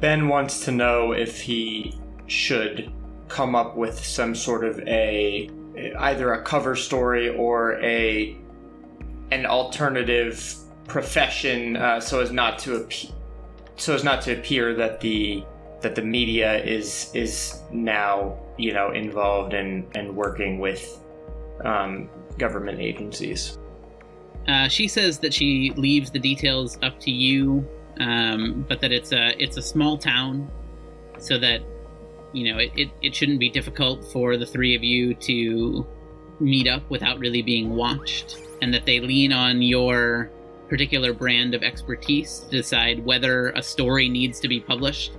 [0.00, 2.90] Ben wants to know if he should
[3.28, 8.36] come up with some sort of a either a cover story or a
[9.30, 10.54] an alternative
[10.86, 13.10] profession uh, so as not to appear
[13.76, 15.44] so as not to appear that the
[15.80, 21.00] that the media is is now you know involved in and working with
[21.64, 22.08] um,
[22.38, 23.58] government agencies.
[24.48, 27.66] Uh, she says that she leaves the details up to you,
[28.00, 30.50] um, but that it's a it's a small town,
[31.18, 31.62] so that
[32.32, 35.86] you know it, it, it shouldn't be difficult for the three of you to
[36.40, 40.30] meet up without really being watched, and that they lean on your
[40.68, 45.12] particular brand of expertise to decide whether a story needs to be published,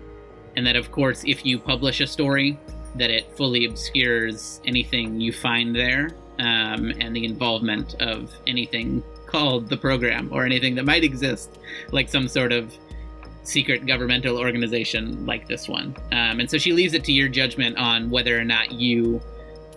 [0.56, 2.60] and that of course if you publish a story,
[2.96, 6.10] that it fully obscures anything you find there
[6.40, 11.58] um, and the involvement of anything called the program or anything that might exist,
[11.92, 12.74] like some sort of
[13.44, 15.96] secret governmental organization like this one.
[16.12, 19.22] Um, and so she leaves it to your judgment on whether or not you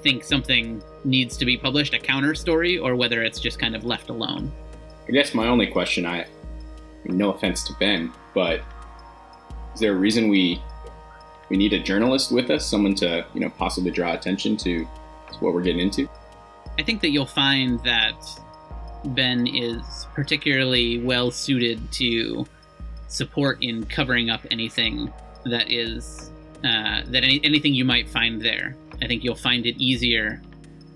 [0.03, 3.85] think something needs to be published, a counter story, or whether it's just kind of
[3.85, 4.53] left alone.
[5.09, 6.27] I guess my only question, I,
[7.05, 8.61] no offense to Ben, but
[9.75, 10.63] is there a reason we
[11.49, 15.39] we need a journalist with us, someone to you know possibly draw attention to, to
[15.41, 16.09] what we're getting into?
[16.79, 18.17] I think that you'll find that
[19.07, 22.47] Ben is particularly well suited to
[23.09, 25.13] support in covering up anything
[25.45, 26.31] that is
[26.65, 28.77] uh, that any, anything you might find there.
[29.03, 30.41] I think you'll find it easier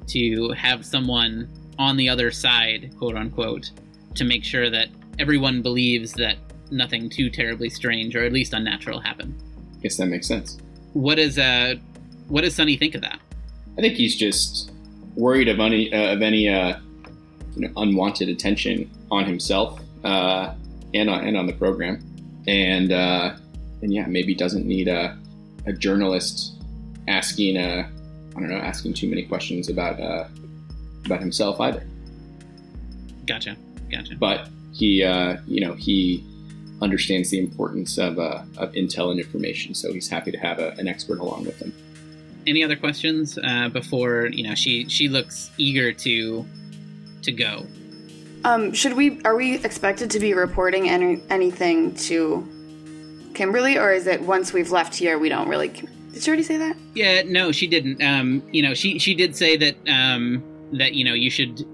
[0.09, 1.49] to have someone
[1.79, 3.71] on the other side, quote unquote,
[4.15, 4.89] to make sure that
[5.19, 6.37] everyone believes that
[6.71, 9.35] nothing too terribly strange or at least unnatural happened.
[9.79, 10.59] I guess that makes sense.
[10.93, 11.77] What does uh,
[12.29, 13.19] what does Sunny think of that?
[13.79, 14.73] I think he's just
[15.15, 16.79] worried of any uh, of any uh,
[17.55, 20.55] you know, unwanted attention on himself uh,
[20.95, 22.03] and on and on the program,
[22.47, 23.37] and uh,
[23.83, 25.19] and yeah, maybe doesn't need a,
[25.67, 26.61] a journalist
[27.09, 27.89] asking uh,
[28.37, 30.29] I don't know asking too many questions about uh,
[31.05, 31.87] about himself either.
[33.27, 33.57] Gotcha,
[33.91, 34.17] gotcha.
[34.17, 36.25] But he uh, you know he
[36.83, 40.71] understands the importance of, uh, of intel and information, so he's happy to have a,
[40.79, 41.75] an expert along with him.
[42.47, 46.47] Any other questions uh, before you know she she looks eager to
[47.23, 47.67] to go.
[48.45, 49.21] Um, should we?
[49.23, 52.47] Are we expected to be reporting any, anything to
[53.35, 55.69] Kimberly, or is it once we've left here we don't really?
[55.69, 56.77] Did she already say that?
[56.95, 58.03] Yeah, no, she didn't.
[58.03, 61.67] Um, you know, she she did say that um, that you know you should.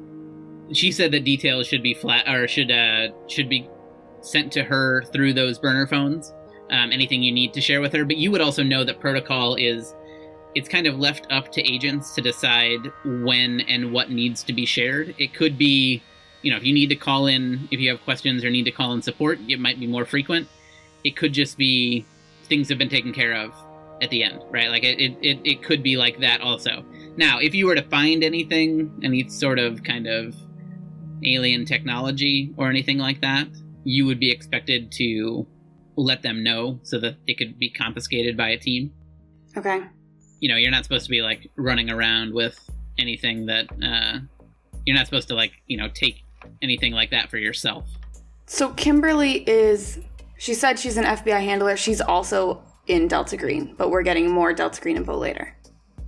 [0.72, 3.68] She said that details should be flat or should uh should be
[4.20, 6.32] sent to her through those burner phones.
[6.70, 9.54] Um, anything you need to share with her, but you would also know that protocol
[9.54, 9.94] is
[10.56, 14.64] it's kind of left up to agents to decide when and what needs to be
[14.64, 15.14] shared.
[15.18, 16.02] It could be,
[16.46, 18.70] you know, if you need to call in, if you have questions or need to
[18.70, 20.46] call in support, it might be more frequent.
[21.02, 22.06] It could just be
[22.44, 23.52] things have been taken care of
[24.00, 24.70] at the end, right?
[24.70, 26.84] Like it, it, it could be like that also.
[27.16, 30.36] Now, if you were to find anything, any sort of kind of
[31.24, 33.48] alien technology or anything like that,
[33.82, 35.48] you would be expected to
[35.96, 38.92] let them know so that it could be confiscated by a team.
[39.56, 39.82] Okay
[40.40, 42.58] you know, you're not supposed to be like running around with
[42.98, 44.18] anything that uh,
[44.84, 46.22] you're not supposed to like, you know, take
[46.62, 47.86] anything like that for yourself.
[48.46, 49.98] So Kimberly is
[50.38, 51.76] she said she's an FBI handler.
[51.76, 55.54] She's also in Delta Green, but we're getting more Delta Green info later.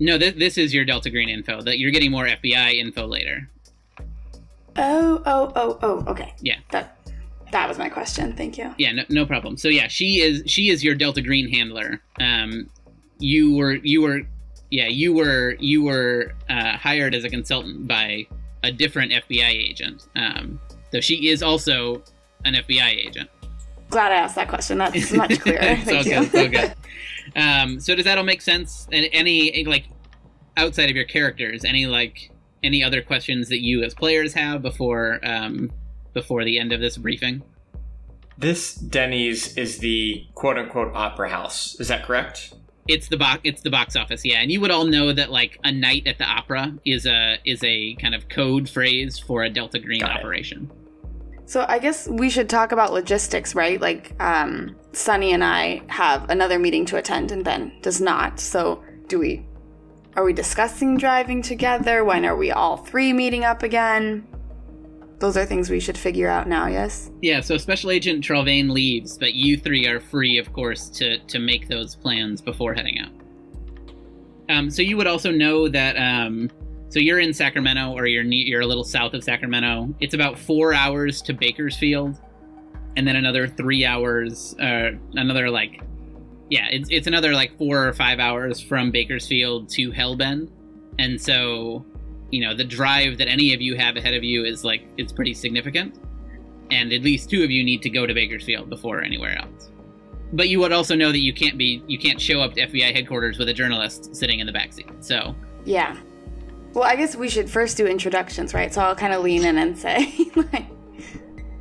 [0.01, 1.61] No, th- this is your Delta Green info.
[1.61, 3.51] That you're getting more FBI info later.
[4.77, 6.05] Oh, oh, oh, oh.
[6.07, 6.35] Okay.
[6.41, 6.59] Yeah.
[6.71, 6.97] That
[7.51, 8.35] that was my question.
[8.35, 8.75] Thank you.
[8.79, 9.57] Yeah, no, no problem.
[9.57, 12.01] So yeah, she is she is your Delta Green handler.
[12.21, 12.69] Um,
[13.19, 14.23] you were you were
[14.71, 18.27] yeah you were you were uh, hired as a consultant by
[18.63, 20.09] a different FBI agent.
[20.17, 20.61] Um,
[20.93, 22.03] though she is also
[22.45, 23.31] an FBI agent.
[23.91, 24.79] Glad I asked that question.
[24.79, 25.61] That's much clearer.
[25.61, 26.21] Thank so you.
[26.21, 26.75] Good, so good.
[27.37, 28.89] Um, so does that all make sense?
[28.91, 29.85] And any like
[30.57, 32.31] outside of your characters, any like
[32.63, 35.71] any other questions that you as players have before um,
[36.15, 37.43] before the end of this briefing?
[38.39, 41.79] This Denny's is the quote unquote opera house.
[41.79, 42.55] Is that correct?
[42.89, 43.41] It's the box.
[43.45, 44.41] It's the box office, yeah.
[44.41, 47.63] And you would all know that like a night at the opera is a is
[47.63, 50.71] a kind of code phrase for a Delta Green Got operation.
[50.71, 51.51] It.
[51.51, 53.81] So I guess we should talk about logistics, right?
[53.81, 58.41] Like um, Sunny and I have another meeting to attend, and Ben does not.
[58.41, 59.47] So do we?
[60.17, 62.05] Are we discussing driving together?
[62.05, 64.27] When are we all three meeting up again?
[65.19, 67.11] Those are things we should figure out now, yes?
[67.23, 71.39] Yeah, so Special Agent Trelvain leaves, but you three are free, of course, to, to
[71.39, 73.11] make those plans before heading out.
[74.49, 76.49] Um, so you would also know that, um,
[76.89, 79.95] so you're in Sacramento, or you're, you're a little south of Sacramento.
[80.01, 82.17] It's about four hours to Bakersfield,
[82.97, 85.83] and then another three hours, uh, another like,
[86.49, 90.51] yeah, it's, it's another like four or five hours from Bakersfield to Hellbend.
[90.99, 91.85] And so
[92.31, 95.13] you know the drive that any of you have ahead of you is like it's
[95.13, 95.99] pretty significant.
[96.71, 99.71] And at least two of you need to go to bakersfield before anywhere else.
[100.35, 102.95] But you would also know that you can't be you can't show up to fbi
[102.95, 105.35] headquarters with a journalist sitting in the backseat so.
[105.65, 105.97] Yeah.
[106.75, 108.73] Well i guess we should first do introductions right?
[108.73, 110.67] So i'll kind of lean in and say like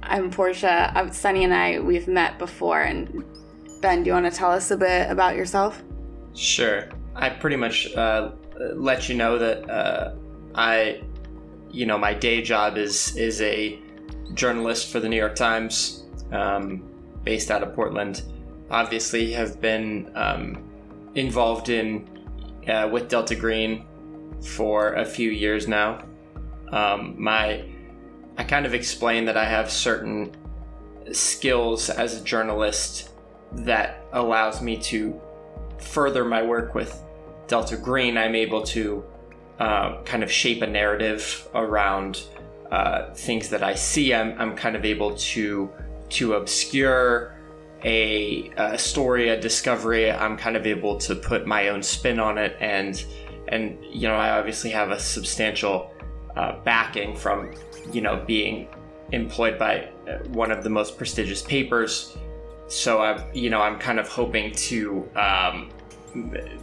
[0.03, 0.91] i'm portia.
[0.93, 2.82] I'm, and i we've met before.
[2.82, 3.24] And
[3.82, 5.82] ben do you want to tell us a bit about yourself?
[6.36, 6.89] Sure.
[7.15, 8.32] I pretty much uh,
[8.74, 10.13] let you know that uh,
[10.58, 11.03] I,
[11.72, 13.80] you know, my day job is is a
[14.34, 16.84] journalist for the New York Times, um,
[17.24, 18.24] based out of Portland.
[18.70, 20.64] Obviously, have been um,
[21.16, 22.08] involved in
[22.68, 23.86] uh, with Delta Green
[24.41, 26.03] for a few years now.
[26.72, 27.64] Um, my,
[28.38, 30.36] I kind of explained that I have certain
[31.12, 33.12] skills as a journalist
[33.53, 35.20] that allows me to
[35.80, 37.01] further my work with
[37.47, 38.18] Delta Green.
[38.18, 39.05] I'm able to
[39.60, 42.24] uh, kind of shape a narrative around
[42.72, 44.14] uh, things that I see.
[44.14, 45.72] I'm, I'm kind of able to
[46.10, 47.34] to obscure
[47.84, 50.10] a, a, story, a discovery.
[50.10, 53.03] I'm kind of able to put my own spin on it, and
[53.49, 55.91] and you know I obviously have a substantial
[56.36, 57.53] uh, backing from
[57.91, 58.68] you know being
[59.12, 62.18] employed by uh, one of the most prestigious papers
[62.68, 65.70] so I, you know, I'm kind of hoping to um,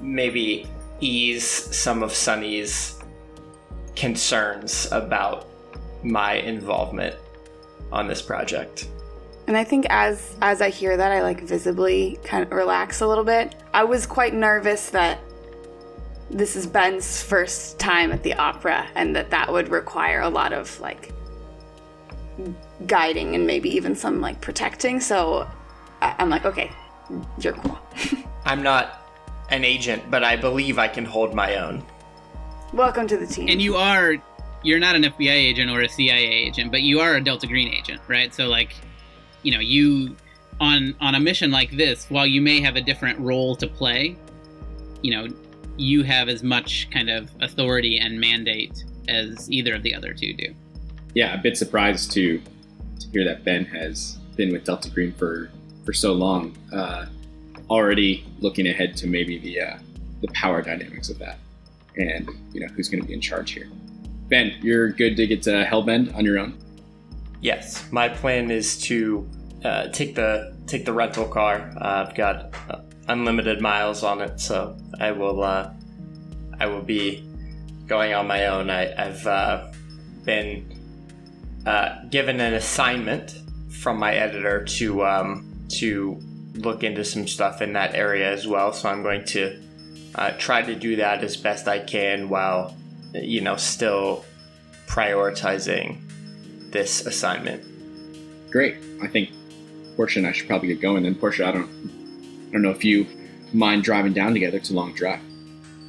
[0.01, 0.67] maybe
[1.01, 2.99] ease some of Sunny's
[3.97, 5.47] concerns about
[6.03, 7.17] my involvement
[7.93, 8.89] on this project.
[9.47, 13.07] And I think as as I hear that, I like visibly kind of relax a
[13.07, 13.55] little bit.
[13.75, 15.19] I was quite nervous that
[16.31, 20.53] this is Ben's first time at the opera, and that that would require a lot
[20.53, 21.13] of like
[22.87, 24.99] guiding and maybe even some like protecting.
[24.99, 25.47] So
[26.01, 26.71] I'm like, okay,
[27.39, 27.79] you're cool.
[28.47, 29.04] I'm not
[29.55, 31.85] an agent, but I believe I can hold my own.
[32.73, 33.49] Welcome to the team.
[33.49, 34.17] And you are
[34.65, 37.73] you're not an FBI agent or a CIA agent, but you are a Delta Green
[37.73, 38.35] agent, right?
[38.35, 38.75] So like,
[39.43, 40.17] you know, you
[40.61, 44.17] on on a mission like this, while you may have a different role to play,
[45.03, 45.29] you know,
[45.77, 50.33] you have as much kind of authority and mandate as either of the other two
[50.35, 50.55] do.
[51.15, 52.39] Yeah, a bit surprised to
[53.01, 55.51] to hear that Ben has been with Delta Green for
[55.85, 56.57] for so long.
[56.73, 57.07] Uh,
[57.71, 59.79] already looking ahead to maybe the uh,
[60.21, 61.39] the power dynamics of that,
[61.97, 63.69] and you know who's going to be in charge here.
[64.29, 66.59] Ben, you're good to get to Hellbend on your own.
[67.41, 69.29] Yes, my plan is to
[69.65, 71.71] uh, take the take the rental car.
[71.77, 75.71] Uh, I've got uh, unlimited miles on it, so I will uh,
[76.59, 77.29] I will be
[77.87, 78.71] going on my own.
[78.71, 79.73] I, I've uh,
[80.25, 80.71] been
[82.11, 83.41] given an assignment
[83.71, 86.19] from my editor to um, to
[86.55, 88.73] look into some stuff in that area as well.
[88.73, 89.61] So I'm going to
[90.15, 92.77] uh, try to do that as best I can while
[93.13, 94.25] you know still
[94.87, 96.01] prioritizing
[96.71, 97.65] this assignment.
[98.51, 98.77] Great.
[99.03, 99.31] I think
[99.97, 101.03] Portia and I should probably get going.
[101.03, 101.71] Then Portia, I don't
[102.49, 103.07] I don't know if you
[103.53, 104.57] mind driving down together.
[104.57, 105.21] It's a long drive.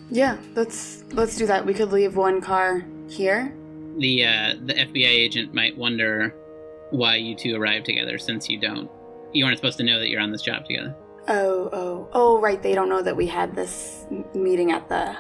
[0.10, 1.66] yeah, let's let's do that.
[1.66, 3.54] We could leave one car here.
[3.98, 6.34] The uh, the FBI agent might wonder
[6.92, 8.90] why you two arrived together since you don't.
[9.34, 10.96] You aren't supposed to know that you're on this job together.
[11.28, 12.62] Oh, oh, oh, right.
[12.62, 15.18] They don't know that we had this m- meeting at the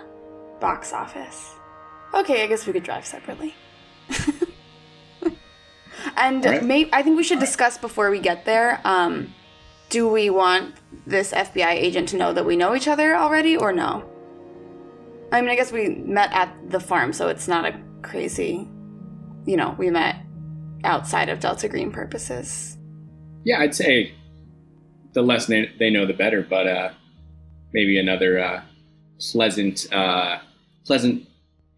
[0.61, 1.51] box office.
[2.13, 3.55] Okay, I guess we could drive separately.
[6.17, 6.63] and All right.
[6.63, 8.79] may- I think we should discuss before we get there.
[8.85, 9.33] Um,
[9.89, 10.75] do we want
[11.05, 14.09] this FBI agent to know that we know each other already, or no?
[15.31, 18.67] I mean, I guess we met at the farm, so it's not a crazy.
[19.45, 20.17] You know, we met
[20.83, 22.74] outside of Delta Green purposes.
[23.45, 24.13] Yeah, I'd say
[25.13, 26.41] the less they, they know, the better.
[26.41, 26.89] But uh,
[27.73, 28.61] maybe another uh,
[29.19, 30.39] pleasant, uh,
[30.85, 31.27] pleasant,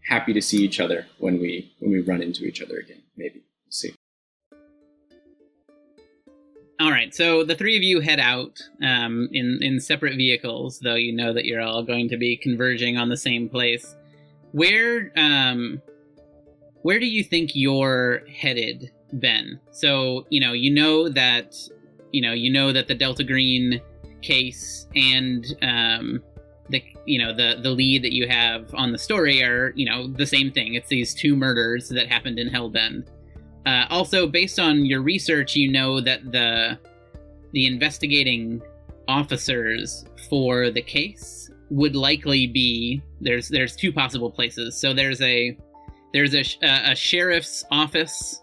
[0.08, 3.02] happy to see each other when we when we run into each other again.
[3.16, 3.94] Maybe we'll see.
[6.80, 10.94] All right, so the three of you head out um, in in separate vehicles, though
[10.94, 13.96] you know that you're all going to be converging on the same place.
[14.52, 15.82] Where um,
[16.82, 19.60] where do you think you're headed, Ben?
[19.70, 21.56] So you know you know that
[22.12, 23.80] you know you know that the Delta Green
[24.22, 26.22] case and um,
[26.68, 30.08] the you know the the lead that you have on the story are you know
[30.08, 30.74] the same thing.
[30.74, 33.06] It's these two murders that happened in Hellbend.
[33.66, 36.78] Uh, also, based on your research, you know that the
[37.52, 38.62] the investigating
[39.06, 44.78] officers for the case would likely be there's there's two possible places.
[44.78, 45.56] So there's a
[46.12, 48.42] there's a, a, a sheriff's office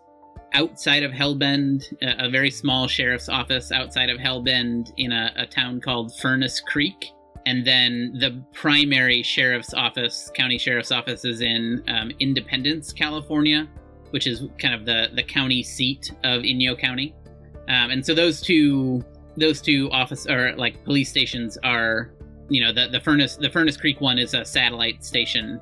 [0.56, 5.46] outside of Hellbend, a, a very small sheriff's office outside of Hellbend in a, a
[5.46, 7.12] town called Furnace Creek.
[7.46, 13.68] And then the primary sheriff's office, county sheriff's office, is in um, Independence, California,
[14.10, 17.14] which is kind of the the county seat of Inyo County.
[17.68, 19.04] Um, and so those two
[19.38, 22.14] those two office or like police stations are,
[22.50, 25.62] you know, the the furnace the Furnace Creek one is a satellite station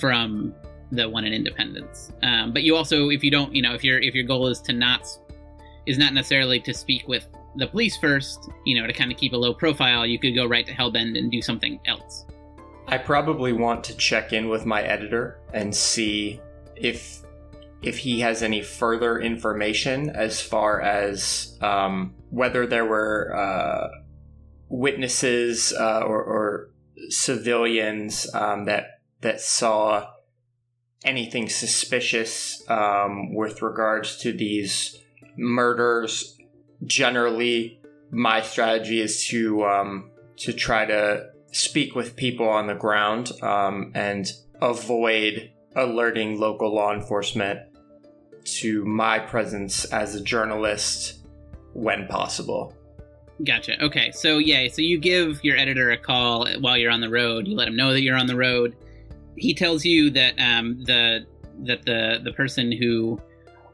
[0.00, 0.54] from
[0.92, 2.12] the one in Independence.
[2.22, 4.60] Um, but you also, if you don't, you know, if your if your goal is
[4.62, 5.06] to not
[5.86, 7.26] is not necessarily to speak with
[7.56, 10.46] the police first, you know, to kind of keep a low profile, you could go
[10.46, 12.24] right to Hellbend and do something else.
[12.86, 16.40] I probably want to check in with my editor and see
[16.76, 17.22] if
[17.82, 23.88] if he has any further information as far as um, whether there were uh,
[24.68, 26.70] witnesses uh, or, or
[27.08, 30.11] civilians um, that that saw
[31.04, 34.98] anything suspicious um, with regards to these
[35.36, 36.38] murders.
[36.84, 37.80] Generally,
[38.10, 43.92] my strategy is to um, to try to speak with people on the ground um,
[43.94, 47.60] and avoid alerting local law enforcement
[48.44, 51.20] to my presence as a journalist
[51.74, 52.74] when possible.
[53.44, 53.82] Gotcha.
[53.82, 54.10] Okay.
[54.12, 57.46] So yeah, so you give your editor a call while you're on the road.
[57.46, 58.76] You let him know that you're on the road.
[59.36, 61.26] He tells you that um, the
[61.64, 63.20] that the the person who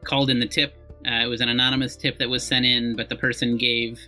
[0.04, 3.08] called in the tip uh, it was an anonymous tip that was sent in, but
[3.08, 4.00] the person gave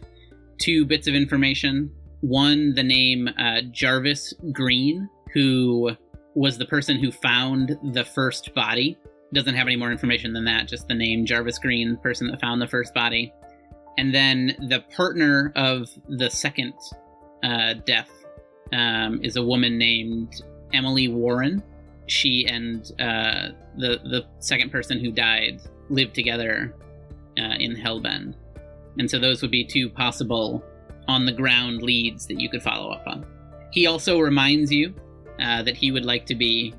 [0.58, 1.90] two bits of information.
[2.20, 5.92] One, the name uh, Jarvis Green, who
[6.34, 8.98] was the person who found the first body.
[9.32, 12.60] Doesn't have any more information than that, just the name Jarvis Green, person that found
[12.60, 13.32] the first body.
[13.96, 16.74] And then the partner of the second
[17.42, 18.10] uh, death
[18.72, 20.42] um, is a woman named
[20.72, 21.62] Emily Warren.
[22.06, 26.74] She and uh, the the second person who died lived together
[27.38, 28.34] uh, in Hellbend,
[28.98, 30.64] and so those would be two possible
[31.08, 33.24] on the ground leads that you could follow up on.
[33.70, 34.94] He also reminds you
[35.40, 36.74] uh, that he would like to be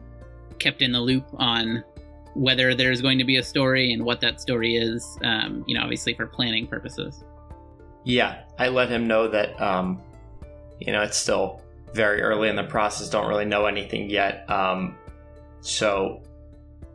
[0.59, 1.83] kept in the loop on
[2.33, 5.17] whether there's going to be a story and what that story is.
[5.23, 7.23] Um, you know, obviously for planning purposes.
[8.03, 10.01] Yeah, I let him know that um,
[10.79, 11.61] you know it's still
[11.93, 13.09] very early in the process.
[13.09, 14.49] Don't really know anything yet.
[14.49, 14.95] Um,
[15.61, 16.23] so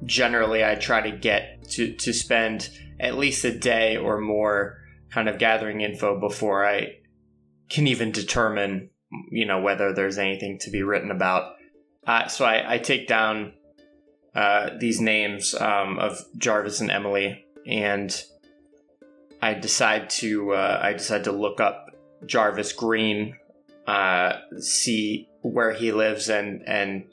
[0.05, 4.79] generally, I try to get to to spend at least a day or more
[5.11, 6.99] kind of gathering info before I
[7.69, 8.91] can even determine
[9.31, 11.55] you know whether there's anything to be written about.
[12.07, 13.53] Uh, so I, I, take down
[14.35, 18.15] uh, these names um, of Jarvis and Emily, and
[19.43, 21.91] I decide to uh, I decide to look up
[22.25, 23.37] Jarvis Green,
[23.87, 27.05] uh, see where he lives, and and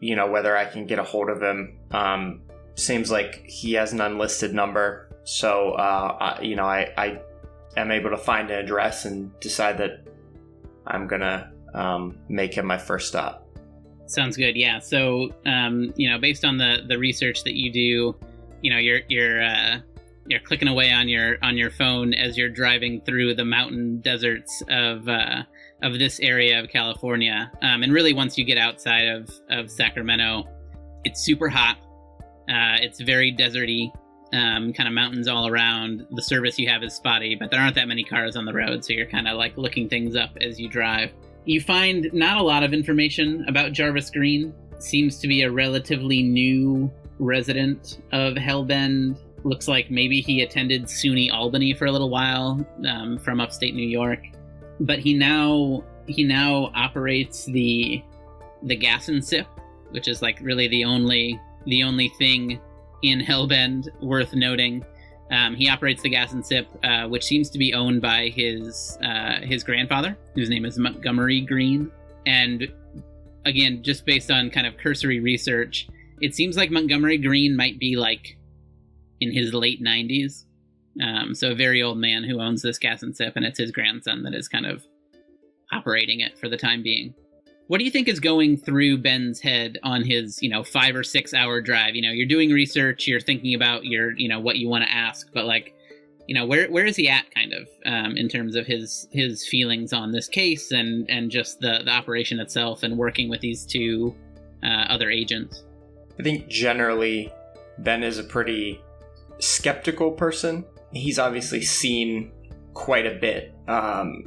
[0.00, 1.78] you know whether I can get a hold of him.
[1.90, 2.42] Um,
[2.74, 7.20] seems like he has an unlisted number, so uh, I, you know I, I
[7.76, 10.06] am able to find an address and decide that
[10.86, 13.46] I'm gonna um, make him my first stop.
[14.06, 14.56] Sounds good.
[14.56, 14.78] Yeah.
[14.78, 18.16] So, um, you know, based on the the research that you do,
[18.62, 19.78] you know, you're you're uh,
[20.28, 24.62] you're clicking away on your on your phone as you're driving through the mountain deserts
[24.68, 25.42] of uh,
[25.82, 27.50] of this area of California.
[27.62, 30.48] Um, and really, once you get outside of of Sacramento,
[31.04, 31.78] it's super hot.
[32.48, 33.90] Uh, it's very deserty,
[34.32, 36.06] um, kind of mountains all around.
[36.12, 38.84] The service you have is spotty, but there aren't that many cars on the road,
[38.84, 41.10] so you're kind of like looking things up as you drive.
[41.44, 44.52] You find not a lot of information about Jarvis Green.
[44.78, 49.18] Seems to be a relatively new resident of Hellbend.
[49.44, 53.86] Looks like maybe he attended SUNY Albany for a little while um, from upstate New
[53.86, 54.26] York,
[54.80, 58.02] but he now he now operates the
[58.62, 59.46] the gas and sip,
[59.90, 62.60] which is like really the only the only thing
[63.02, 64.84] in Hellbend worth noting.
[65.30, 68.96] Um, he operates the gas and sip, uh, which seems to be owned by his
[69.02, 71.90] uh, his grandfather, whose name is Montgomery Green.
[72.26, 72.72] And
[73.44, 75.88] again, just based on kind of cursory research,
[76.20, 78.36] it seems like Montgomery Green might be like
[79.20, 80.44] in his late 90s.
[81.02, 83.70] Um, so a very old man who owns this gas and sip, and it's his
[83.70, 84.84] grandson that is kind of
[85.72, 87.14] operating it for the time being.
[87.68, 91.02] What do you think is going through Ben's head on his, you know, five or
[91.02, 91.96] six hour drive?
[91.96, 94.92] You know, you're doing research, you're thinking about your, you know, what you want to
[94.92, 95.74] ask, but like,
[96.28, 99.46] you know, where where is he at, kind of, um, in terms of his his
[99.46, 103.64] feelings on this case and and just the the operation itself and working with these
[103.64, 104.14] two
[104.62, 105.64] uh, other agents?
[106.18, 107.32] I think generally
[107.78, 108.80] Ben is a pretty
[109.38, 110.64] skeptical person.
[110.96, 112.32] He's obviously seen
[112.74, 114.24] quite a bit, um,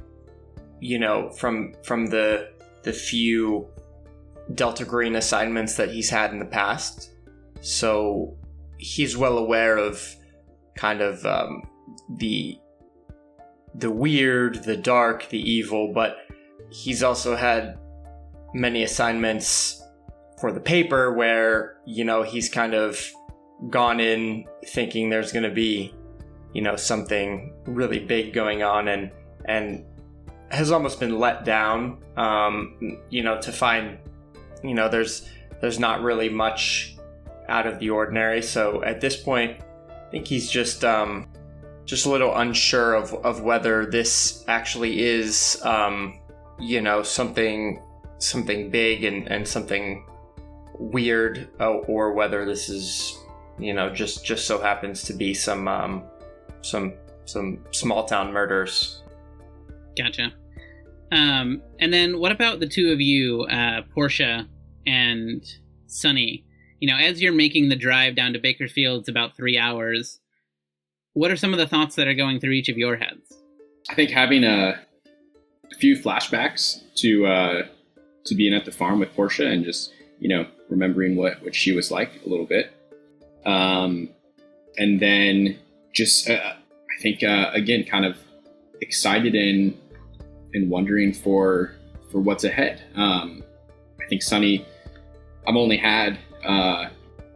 [0.79, 2.51] you know, from from the
[2.83, 3.67] the few
[4.55, 7.11] Delta Green assignments that he's had in the past.
[7.61, 8.37] So
[8.77, 10.15] he's well aware of
[10.75, 11.63] kind of um,
[12.17, 12.57] the
[13.75, 16.17] the weird, the dark, the evil, but
[16.71, 17.77] he's also had
[18.53, 19.81] many assignments
[20.39, 22.99] for the paper where you know he's kind of
[23.69, 25.93] gone in thinking there's going to be
[26.53, 29.11] you know something really big going on and
[29.45, 29.85] and
[30.51, 32.01] has almost been let down.
[32.17, 33.97] Um, you know, to find,
[34.63, 35.27] you know, there's
[35.61, 36.97] there's not really much
[37.47, 38.41] out of the ordinary.
[38.41, 41.27] So at this point, I think he's just um,
[41.85, 46.19] just a little unsure of of whether this actually is, um,
[46.59, 47.81] you know, something
[48.17, 50.05] something big and and something
[50.77, 53.17] weird, uh, or whether this is,
[53.59, 56.03] you know, just just so happens to be some um,
[56.61, 56.93] some
[57.25, 59.01] some small town murders
[59.99, 60.33] Gotcha.
[61.11, 64.47] Um, and then what about the two of you, uh, Portia
[64.85, 65.43] and
[65.87, 66.45] Sunny?
[66.79, 70.19] You know, as you're making the drive down to Bakersfield, it's about three hours.
[71.13, 73.37] What are some of the thoughts that are going through each of your heads?
[73.89, 74.79] I think having a,
[75.71, 77.61] a few flashbacks to uh,
[78.25, 81.73] to being at the farm with Portia and just you know remembering what what she
[81.73, 82.71] was like a little bit,
[83.45, 84.09] um,
[84.77, 85.59] and then
[85.93, 88.17] just uh, I think uh, again kind of
[88.81, 89.77] excited and
[90.53, 91.75] and wondering for
[92.11, 92.81] for what's ahead.
[92.95, 93.43] Um,
[94.01, 94.65] I think Sunny,
[95.47, 96.89] I've only had uh,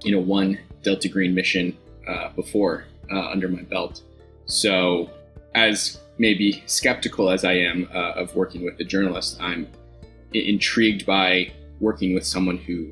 [0.03, 1.77] you know one Delta Green mission
[2.07, 4.01] uh, before uh, under my belt,
[4.45, 5.09] so
[5.55, 9.67] as maybe skeptical as I am uh, of working with a journalist, I'm
[10.33, 12.91] intrigued by working with someone who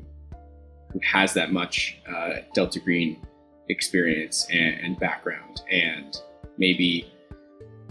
[0.92, 3.20] who has that much uh, Delta Green
[3.68, 6.20] experience and, and, background, and
[6.58, 7.12] maybe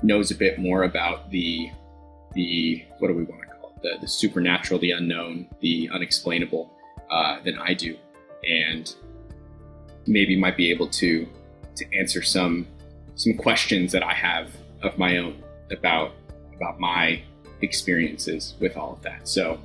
[0.03, 1.69] knows a bit more about the
[2.33, 6.71] the what do we want to call it the, the supernatural, the unknown, the unexplainable
[7.09, 7.97] uh, than I do,
[8.49, 8.93] and
[10.07, 11.27] maybe might be able to
[11.75, 12.67] to answer some
[13.15, 14.51] some questions that I have
[14.81, 15.41] of my own
[15.71, 16.13] about
[16.55, 17.21] about my
[17.61, 19.27] experiences with all of that.
[19.27, 19.59] So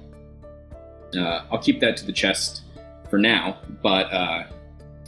[1.16, 2.62] uh, I'll keep that to the chest
[3.10, 4.44] for now, but uh,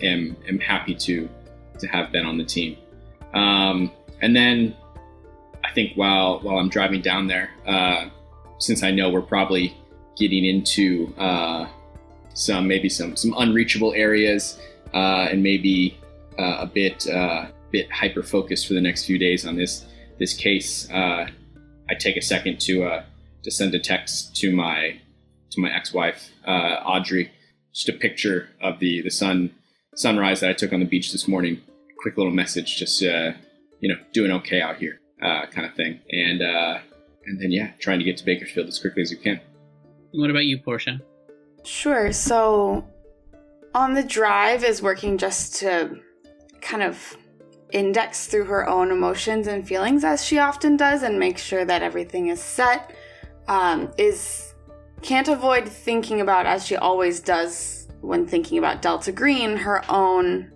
[0.02, 1.28] am am happy to
[1.78, 2.76] to have been on the team.
[3.34, 4.76] Um, and then
[5.64, 8.08] I think while while I'm driving down there, uh,
[8.58, 9.76] since I know we're probably
[10.16, 11.68] getting into uh,
[12.34, 14.58] some maybe some some unreachable areas
[14.94, 15.98] uh, and maybe
[16.38, 19.86] uh, a bit uh, bit hyper focused for the next few days on this
[20.18, 21.26] this case, uh,
[21.88, 23.02] I take a second to
[23.42, 25.00] to send a text to my
[25.50, 27.30] to my ex-wife Audrey,
[27.72, 29.54] just a picture of the the sun
[29.98, 31.60] sunrise that I took on the beach this morning.
[32.00, 33.32] Quick little message, just uh,
[33.80, 36.78] you know, doing okay out here, uh, kind of thing, and uh,
[37.26, 39.40] and then yeah, trying to get to Bakersfield as quickly as you can.
[40.12, 41.00] What about you, Portia?
[41.64, 42.12] Sure.
[42.12, 42.86] So
[43.74, 45.98] on the drive is working just to
[46.60, 47.16] kind of
[47.72, 51.82] index through her own emotions and feelings as she often does and make sure that
[51.82, 52.94] everything is set
[53.46, 54.54] um, is
[55.02, 60.50] can't avoid thinking about as she always does when thinking about delta green her own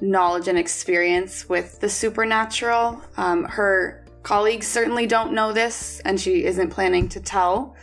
[0.00, 6.44] knowledge and experience with the supernatural um, her colleagues certainly don't know this and she
[6.44, 7.74] isn't planning to tell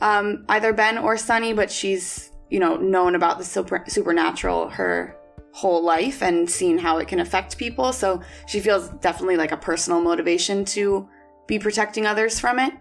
[0.00, 5.18] um, either ben or sunny but she's you know known about the super- supernatural her
[5.58, 7.92] whole life and seeing how it can affect people.
[7.92, 11.08] So she feels definitely like a personal motivation to
[11.48, 12.72] be protecting others from it.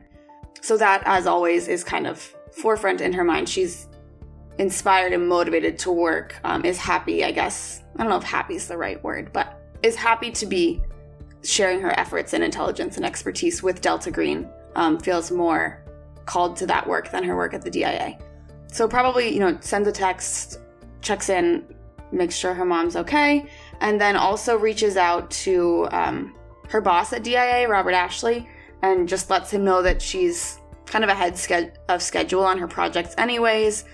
[0.61, 2.19] So that, as always, is kind of
[2.51, 3.49] forefront in her mind.
[3.49, 3.87] She's
[4.59, 7.83] inspired and motivated to work, um, is happy, I guess.
[7.95, 10.81] I don't know if happy is the right word, but is happy to be
[11.43, 14.49] sharing her efforts and intelligence and expertise with Delta Green.
[14.75, 15.83] Um, feels more
[16.25, 18.17] called to that work than her work at the DIA.
[18.71, 20.59] So probably, you know, sends a text,
[21.01, 21.65] checks in,
[22.11, 23.49] makes sure her mom's okay,
[23.81, 26.35] and then also reaches out to um,
[26.69, 28.47] her boss at DIA, Robert Ashley,
[28.81, 31.39] and just lets him know that she's kind of ahead
[31.89, 33.85] of schedule on her projects, anyways.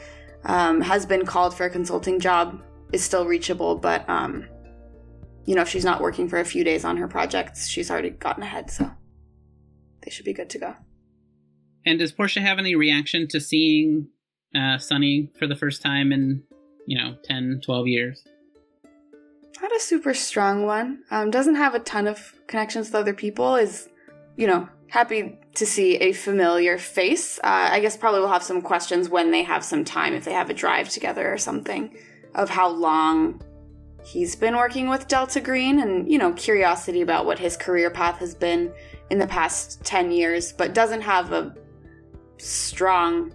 [0.46, 4.46] Um, has been called for a consulting job, is still reachable, but um,
[5.46, 8.10] you know, if she's not working for a few days on her projects, she's already
[8.10, 8.92] gotten ahead, so
[10.02, 10.76] they should be good to go.
[11.86, 14.08] And does Portia have any reaction to seeing
[14.56, 16.44] uh, Sunny for the first time in
[16.86, 18.24] you know 10 12 years
[19.62, 23.56] not a super strong one um, doesn't have a ton of connections with other people
[23.56, 23.90] is
[24.36, 28.62] you know happy to see a familiar face uh, i guess probably we'll have some
[28.62, 31.96] questions when they have some time if they have a drive together or something
[32.36, 33.42] of how long
[34.04, 38.18] he's been working with delta green and you know curiosity about what his career path
[38.18, 38.72] has been
[39.10, 41.56] in the past 10 years but doesn't have a
[42.38, 43.34] strong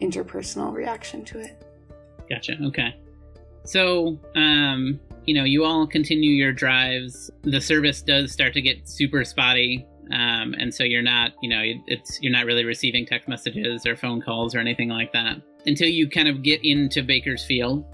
[0.00, 1.62] interpersonal reaction to it
[2.32, 2.56] Gotcha.
[2.64, 2.94] Okay.
[3.64, 7.30] So, um, you know, you all continue your drives.
[7.42, 11.62] The service does start to get super spotty, um, and so you're not, you know,
[11.86, 15.88] it's you're not really receiving text messages or phone calls or anything like that until
[15.88, 17.84] you kind of get into Bakersfield,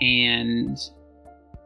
[0.00, 0.78] and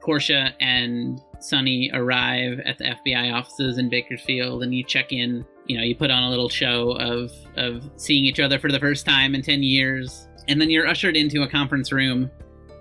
[0.03, 5.45] Portia and Sunny arrive at the FBI offices in Bakersfield, and you check in.
[5.66, 8.80] You know, you put on a little show of of seeing each other for the
[8.80, 12.30] first time in ten years and then you're ushered into a conference room,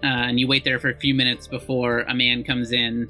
[0.03, 3.09] uh, and you wait there for a few minutes before a man comes in.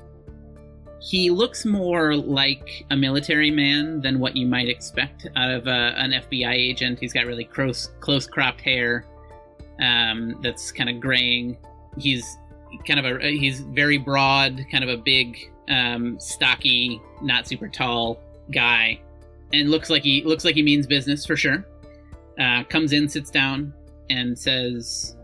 [1.03, 5.69] He looks more like a military man than what you might expect out of a,
[5.69, 6.97] uh, an FBI agent.
[6.97, 9.05] He's got really close, close cropped hair
[9.81, 11.57] um, that's kind of graying.
[11.97, 12.37] He's
[12.87, 18.21] kind of a he's very broad, kind of a big, um, stocky, not super tall
[18.49, 19.01] guy,
[19.51, 21.65] and looks like he looks like he means business for sure.
[22.39, 23.73] Uh, comes in, sits down,
[24.09, 25.17] and says,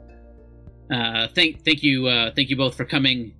[0.91, 3.33] uh, "Thank, thank you, uh, thank you both for coming.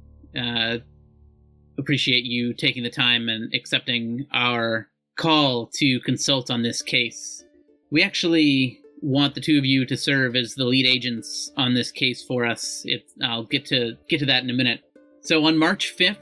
[1.80, 7.44] Appreciate you taking the time and accepting our call to consult on this case.
[7.90, 11.92] We actually want the two of you to serve as the lead agents on this
[11.92, 12.84] case for us.
[12.86, 14.82] It, I'll get to get to that in a minute.
[15.22, 16.18] So on March 5th,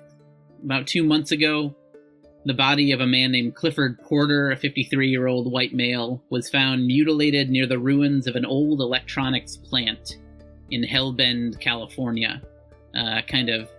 [0.64, 1.76] about two months ago,
[2.46, 6.50] the body of a man named Clifford Porter, a 53 year old white male, was
[6.50, 10.18] found mutilated near the ruins of an old electronics plant
[10.72, 12.42] in Hellbend, California.
[12.96, 13.70] Uh, kind of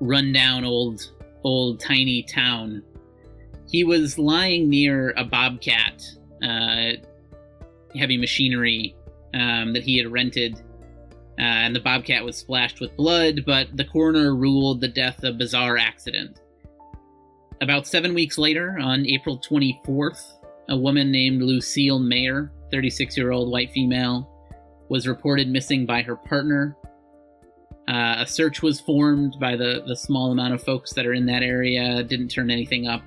[0.00, 1.12] rundown old,
[1.44, 2.82] old tiny town.
[3.68, 6.02] He was lying near a bobcat,
[6.42, 6.92] uh,
[7.96, 8.94] heavy machinery
[9.34, 10.54] um, that he had rented,
[11.38, 15.32] uh, and the bobcat was splashed with blood, but the coroner ruled the death a
[15.32, 16.40] bizarre accident.
[17.60, 20.22] About seven weeks later, on April 24th,
[20.68, 24.30] a woman named Lucille Mayer, 36 year old white female,
[24.88, 26.76] was reported missing by her partner.
[27.88, 31.24] Uh, a search was formed by the, the small amount of folks that are in
[31.26, 33.02] that area, didn't turn anything up.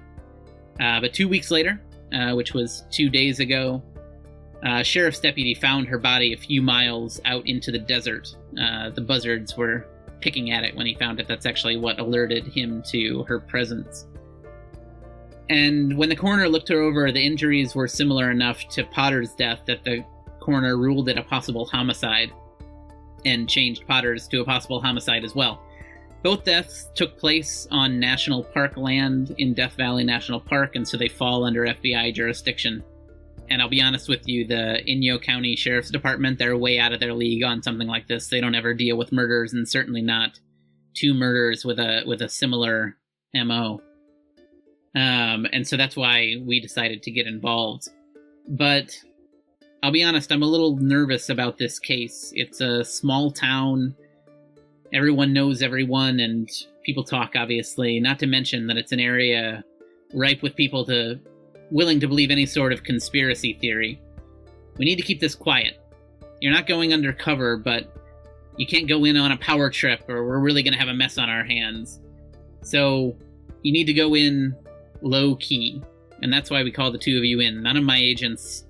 [0.80, 1.82] Uh, but two weeks later,
[2.14, 3.84] uh, which was two days ago,
[4.64, 8.36] uh, sheriff's deputy found her body a few miles out into the desert.
[8.62, 9.86] Uh, the buzzards were
[10.22, 11.28] picking at it when he found it.
[11.28, 14.06] That's actually what alerted him to her presence.
[15.50, 19.62] And when the coroner looked her over, the injuries were similar enough to Potter's death
[19.66, 20.06] that the
[20.40, 22.32] coroner ruled it a possible homicide
[23.26, 25.62] and changed Potter's to a possible homicide as well.
[26.22, 30.98] Both deaths took place on national park land in Death Valley National Park, and so
[30.98, 32.84] they fall under FBI jurisdiction.
[33.50, 37.00] And I'll be honest with you, the Inyo County Sheriff's Department, they're way out of
[37.00, 38.28] their league on something like this.
[38.28, 40.40] They don't ever deal with murders, and certainly not
[40.94, 42.98] two murders with a with a similar
[43.34, 43.82] MO.
[44.96, 47.88] Um, and so that's why we decided to get involved.
[48.48, 48.92] But
[49.82, 52.34] I'll be honest, I'm a little nervous about this case.
[52.36, 53.96] It's a small town.
[54.92, 56.50] Everyone knows everyone, and
[56.84, 58.00] people talk, obviously.
[58.00, 59.64] Not to mention that it's an area
[60.14, 61.20] ripe with people to
[61.72, 64.02] willing to believe any sort of conspiracy theory.
[64.78, 65.80] We need to keep this quiet.
[66.42, 67.96] You're not going undercover, but
[68.58, 70.94] you can't go in on a power trip, or we're really going to have a
[70.94, 72.02] mess on our hands.
[72.64, 73.16] So
[73.62, 74.56] you need to go in
[75.02, 75.82] low key,
[76.22, 77.62] and that's why we call the two of you in.
[77.64, 78.66] None of my agents,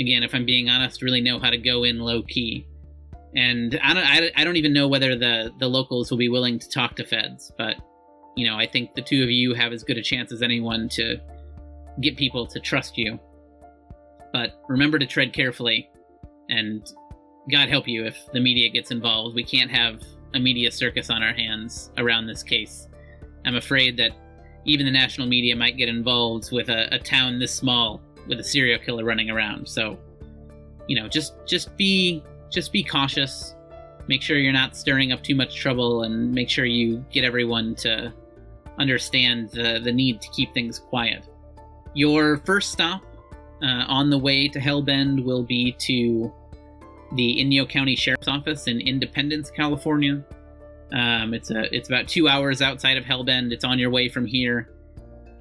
[0.00, 2.66] again, if I'm being honest, really know how to go in low key,
[3.36, 6.58] and I don't, I, I don't even know whether the the locals will be willing
[6.58, 7.52] to talk to feds.
[7.56, 7.76] But
[8.36, 10.88] you know, I think the two of you have as good a chance as anyone
[10.90, 11.16] to
[12.00, 13.18] get people to trust you.
[14.32, 15.90] But remember to tread carefully,
[16.48, 16.90] and
[17.50, 19.34] God help you if the media gets involved.
[19.34, 20.00] We can't have
[20.34, 22.88] a media circus on our hands around this case.
[23.44, 24.12] I'm afraid that
[24.64, 28.00] even the national media might get involved with a, a town this small
[28.30, 29.68] with a serial killer running around.
[29.68, 29.98] So,
[30.88, 33.54] you know, just just be just be cautious.
[34.06, 37.74] Make sure you're not stirring up too much trouble, and make sure you get everyone
[37.76, 38.10] to
[38.78, 41.28] understand the the need to keep things quiet.
[41.92, 43.02] Your first stop
[43.62, 46.32] uh, on the way to Hellbend will be to
[47.16, 50.24] the Inyo County Sheriff's Office in Independence, California.
[50.92, 53.52] Um, it's a it's about two hours outside of Hellbend.
[53.52, 54.70] It's on your way from here,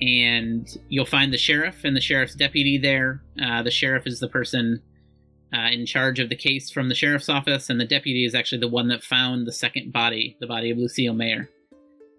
[0.02, 3.22] and you'll find the sheriff and the sheriff's deputy there.
[3.42, 4.82] Uh, the sheriff is the person
[5.54, 8.60] uh, in charge of the case from the sheriff's office, and the deputy is actually
[8.60, 11.50] the one that found the second body, the body of Lucille Mayer.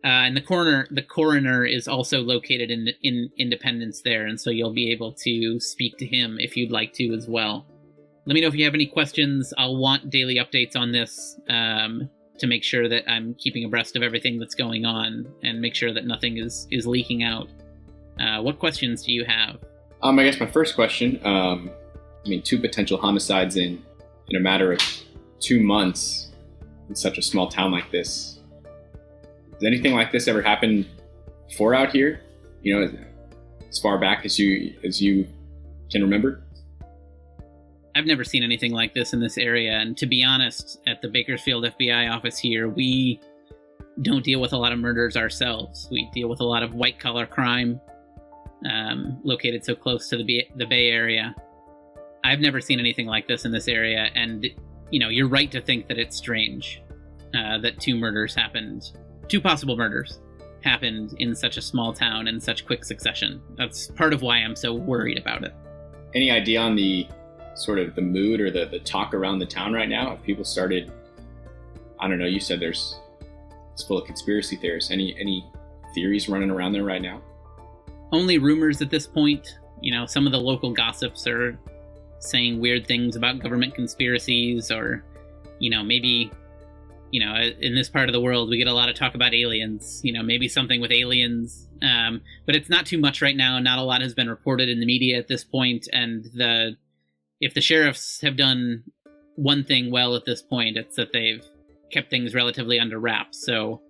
[0.03, 4.51] Uh, and the coroner, the coroner is also located in in Independence there, and so
[4.51, 7.67] you'll be able to speak to him if you'd like to as well.
[8.27, 9.53] Let me know if you have any questions.
[9.59, 11.39] I'll want daily updates on this.
[11.49, 12.09] Um,
[12.41, 15.93] to make sure that I'm keeping abreast of everything that's going on and make sure
[15.93, 17.51] that nothing is is leaking out.
[18.21, 19.59] Uh, what questions do you have?
[20.03, 21.21] Um, I guess my first question.
[21.25, 21.71] Um,
[22.25, 23.83] I mean, two potential homicides in
[24.29, 24.81] in a matter of
[25.41, 26.29] two months
[26.89, 28.39] in such a small town like this.
[29.55, 30.87] Has anything like this ever happened
[31.49, 32.21] before out here?
[32.63, 32.93] You know,
[33.69, 35.27] as far back as you as you
[35.91, 36.43] can remember.
[37.97, 41.09] I've never seen anything like this in this area, and to be honest, at the
[41.09, 43.21] Bakersfield FBI office here, we
[44.03, 45.89] don't deal with a lot of murders ourselves.
[45.91, 47.81] We deal with a lot of white collar crime,
[48.69, 51.35] um, located so close to the Bay, the Bay Area.
[52.25, 54.47] I've never seen anything like this in this area, and
[54.91, 56.83] you know, you're right to think that it's strange
[57.35, 58.93] uh, that two murders happened,
[59.29, 60.21] two possible murders
[60.63, 63.41] happened in such a small town in such quick succession.
[63.57, 65.55] That's part of why I'm so worried about it.
[66.15, 67.07] Any idea on the
[67.55, 70.13] sort of the mood or the, the talk around the town right now?
[70.13, 70.93] If people started,
[71.99, 72.99] I don't know, you said there's
[73.73, 74.91] it's full of conspiracy theorists.
[74.91, 75.51] Any any
[75.95, 77.23] theories running around there right now?
[78.13, 79.59] Only rumors at this point.
[79.81, 81.59] You know, some of the local gossips are
[82.19, 85.05] saying weird things about government conspiracies, or
[85.59, 86.31] you know, maybe
[87.11, 89.35] you know, in this part of the world, we get a lot of talk about
[89.35, 90.01] aliens.
[90.05, 93.59] You know, maybe something with aliens, um, but it's not too much right now.
[93.59, 96.77] Not a lot has been reported in the media at this point, and the
[97.41, 98.85] if the sheriffs have done
[99.37, 101.45] one thing well at this point, it's that they've
[101.91, 103.45] kept things relatively under wraps.
[103.45, 103.81] So,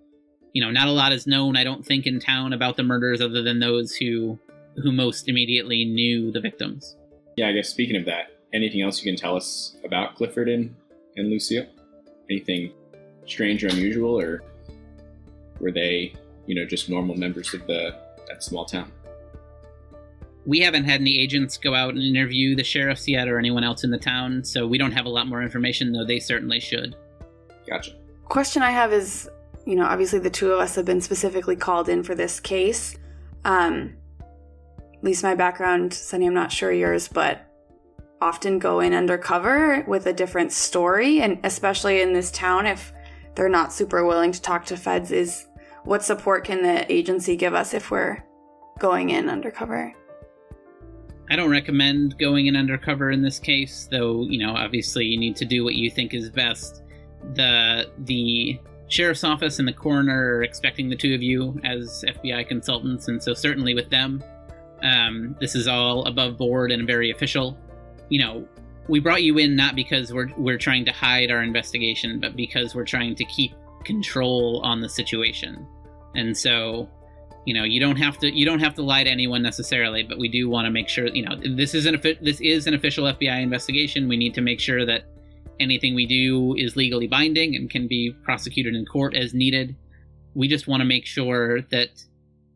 [0.53, 3.21] you know, not a lot is known, I don't think, in town about the murders
[3.21, 4.39] other than those who
[4.75, 6.95] who most immediately knew the victims.
[7.35, 10.73] Yeah, I guess speaking of that, anything else you can tell us about Clifford and,
[11.17, 11.65] and Lucille?
[12.29, 12.71] Anything
[13.25, 14.43] strange or unusual, or
[15.59, 16.13] were they,
[16.45, 17.95] you know, just normal members of the
[18.27, 18.91] that small town?
[20.45, 23.83] we haven't had any agents go out and interview the sheriffs yet or anyone else
[23.83, 26.95] in the town, so we don't have a lot more information, though they certainly should.
[27.67, 27.91] Gotcha.
[28.25, 29.29] Question I have is,
[29.65, 32.97] you know, obviously the two of us have been specifically called in for this case.
[33.45, 33.95] Um,
[34.93, 37.47] at least my background, Sunny, I'm not sure yours, but
[38.21, 42.93] often go in undercover with a different story, and especially in this town, if
[43.35, 45.47] they're not super willing to talk to feds, is
[45.83, 48.23] what support can the agency give us if we're
[48.79, 49.93] going in undercover?
[51.29, 55.35] I don't recommend going in undercover in this case, though, you know, obviously you need
[55.37, 56.83] to do what you think is best.
[57.35, 58.59] The the
[58.91, 63.23] sheriff's office and the coroner are expecting the two of you as FBI consultants, and
[63.23, 64.23] so certainly with them,
[64.83, 67.57] um, this is all above board and very official.
[68.09, 68.47] You know,
[68.89, 72.75] we brought you in not because we're we're trying to hide our investigation, but because
[72.75, 73.53] we're trying to keep
[73.85, 75.65] control on the situation.
[76.15, 76.89] And so
[77.45, 80.19] you know you don't have to you don't have to lie to anyone necessarily but
[80.19, 83.05] we do want to make sure you know this is an this is an official
[83.05, 85.05] FBI investigation we need to make sure that
[85.61, 89.75] anything we do is legally binding and can be prosecuted in court as needed.
[90.33, 91.89] We just want to make sure that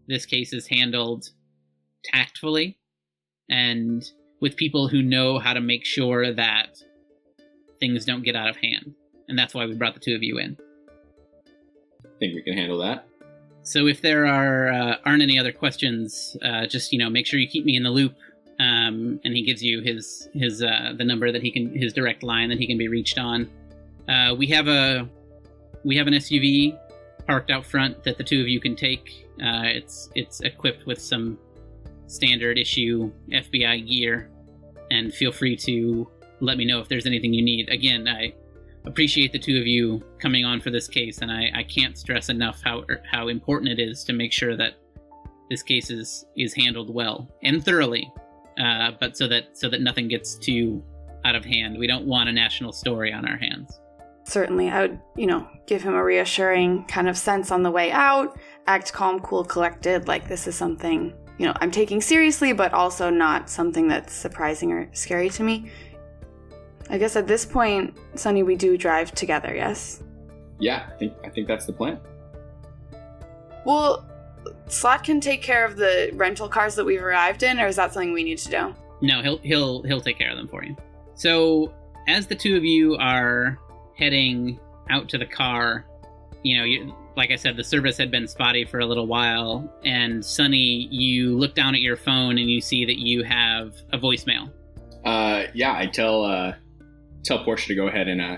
[0.08, 1.30] this case is handled
[2.04, 2.78] tactfully
[3.50, 4.04] and
[4.42, 6.82] with people who know how to make sure that
[7.80, 8.94] things don't get out of hand.
[9.28, 10.58] And that's why we brought the two of you in.
[12.04, 13.08] I think we can handle that?
[13.64, 17.40] So if there are uh, aren't any other questions, uh, just you know make sure
[17.40, 18.16] you keep me in the loop.
[18.60, 22.24] Um, and he gives you his his uh, the number that he can his direct
[22.24, 23.50] line that he can be reached on.
[24.08, 25.10] Uh, we have a
[25.84, 26.78] we have an SUV
[27.28, 29.28] parked out front that the two of you can take.
[29.42, 31.38] Uh, it's it's equipped with some
[32.08, 34.30] standard issue FBI gear,
[34.92, 36.08] and feel free to
[36.40, 37.70] let me know if there's anything you need.
[37.70, 38.34] Again, I
[38.86, 42.30] appreciate the two of you coming on for this case, and I, I can't stress
[42.30, 44.76] enough how how important it is to make sure that
[45.50, 48.12] this case is is handled well and thoroughly,
[48.60, 50.84] uh, but so that so that nothing gets too
[51.24, 51.78] out of hand.
[51.78, 53.80] We don't want a national story on our hands.
[54.26, 57.92] Certainly, I would, you know, give him a reassuring kind of sense on the way
[57.92, 58.40] out.
[58.68, 60.08] Act calm, cool, collected.
[60.08, 64.72] Like this is something you know I'm taking seriously, but also not something that's surprising
[64.72, 65.72] or scary to me.
[66.90, 70.04] I guess at this point, Sunny, we do drive together, yes?
[70.60, 72.00] Yeah, I think I think that's the plan.
[73.66, 74.06] Well,
[74.68, 77.94] Slot can take care of the rental cars that we've arrived in, or is that
[77.94, 78.76] something we need to do?
[79.02, 80.76] No, he'll he'll he'll take care of them for you.
[81.16, 81.74] So,
[82.08, 83.60] as the two of you are
[83.98, 85.86] heading out to the car,
[86.44, 89.70] you know, you, like I said, the service had been spotty for a little while,
[89.84, 93.98] and Sunny, you look down at your phone and you see that you have a
[93.98, 94.52] voicemail.
[95.06, 96.54] Uh, yeah, I tell uh,
[97.24, 98.38] tell Portia to go ahead and uh,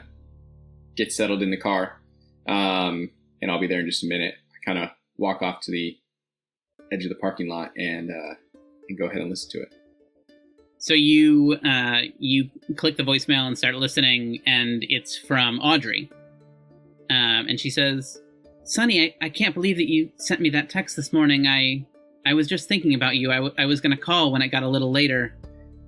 [0.95, 2.01] get settled in the car,
[2.47, 3.09] um,
[3.41, 4.35] and I'll be there in just a minute.
[4.51, 5.97] I kind of walk off to the
[6.91, 8.35] edge of the parking lot and uh,
[8.89, 9.73] and go ahead and listen to it.
[10.79, 16.09] So you uh, you click the voicemail and start listening, and it's from Audrey,
[17.09, 18.21] um, and she says,
[18.63, 21.47] "Sunny, I, I can't believe that you sent me that text this morning.
[21.47, 21.85] I
[22.25, 23.31] I was just thinking about you.
[23.31, 25.33] I, w- I was going to call when it got a little later.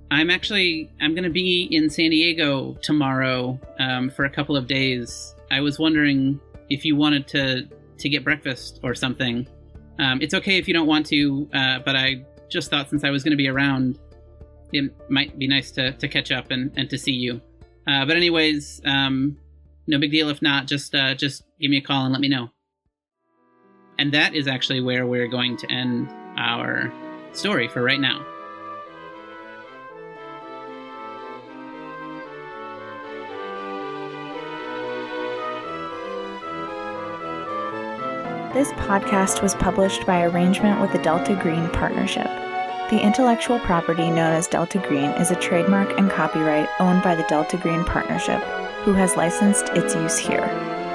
[0.10, 4.66] I'm actually I'm going to be in San Diego tomorrow um, for a couple of
[4.66, 5.36] days.
[5.52, 7.68] I was wondering if you wanted to
[8.00, 9.48] to get breakfast or something.
[10.00, 13.10] Um, it's okay if you don't want to, uh, but I just thought since I
[13.10, 14.00] was going to be around,
[14.72, 17.42] it might be nice to, to catch up and, and to see you.
[17.88, 19.38] Uh, but anyways, um,
[19.88, 20.68] no big deal if not.
[20.68, 22.50] Just uh, just give me a call and let me know.
[23.98, 26.94] And that is actually where we're going to end our
[27.34, 28.26] story for right now.
[38.54, 42.26] This podcast was published by arrangement with the Delta Green Partnership.
[42.90, 47.28] The intellectual property known as Delta Green is a trademark and copyright owned by the
[47.30, 48.42] Delta Green Partnership,
[48.86, 50.48] who has licensed its use here.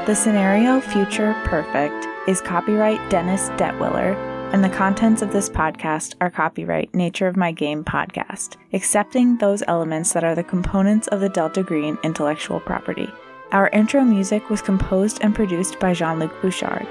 [0.04, 4.16] The scenario Future Perfect is copyright Dennis Detwiller,
[4.52, 9.62] and the contents of this podcast are copyright Nature of My Game podcast, excepting those
[9.68, 13.08] elements that are the components of the Delta Green intellectual property.
[13.52, 16.88] Our intro music was composed and produced by Jean Luc Bouchard.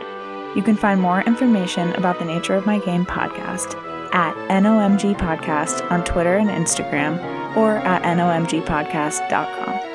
[0.56, 3.76] You can find more information about the Nature of My Game podcast
[4.14, 7.18] at NOMG Podcast on Twitter and Instagram
[7.56, 9.93] or at nomgpodcast.com.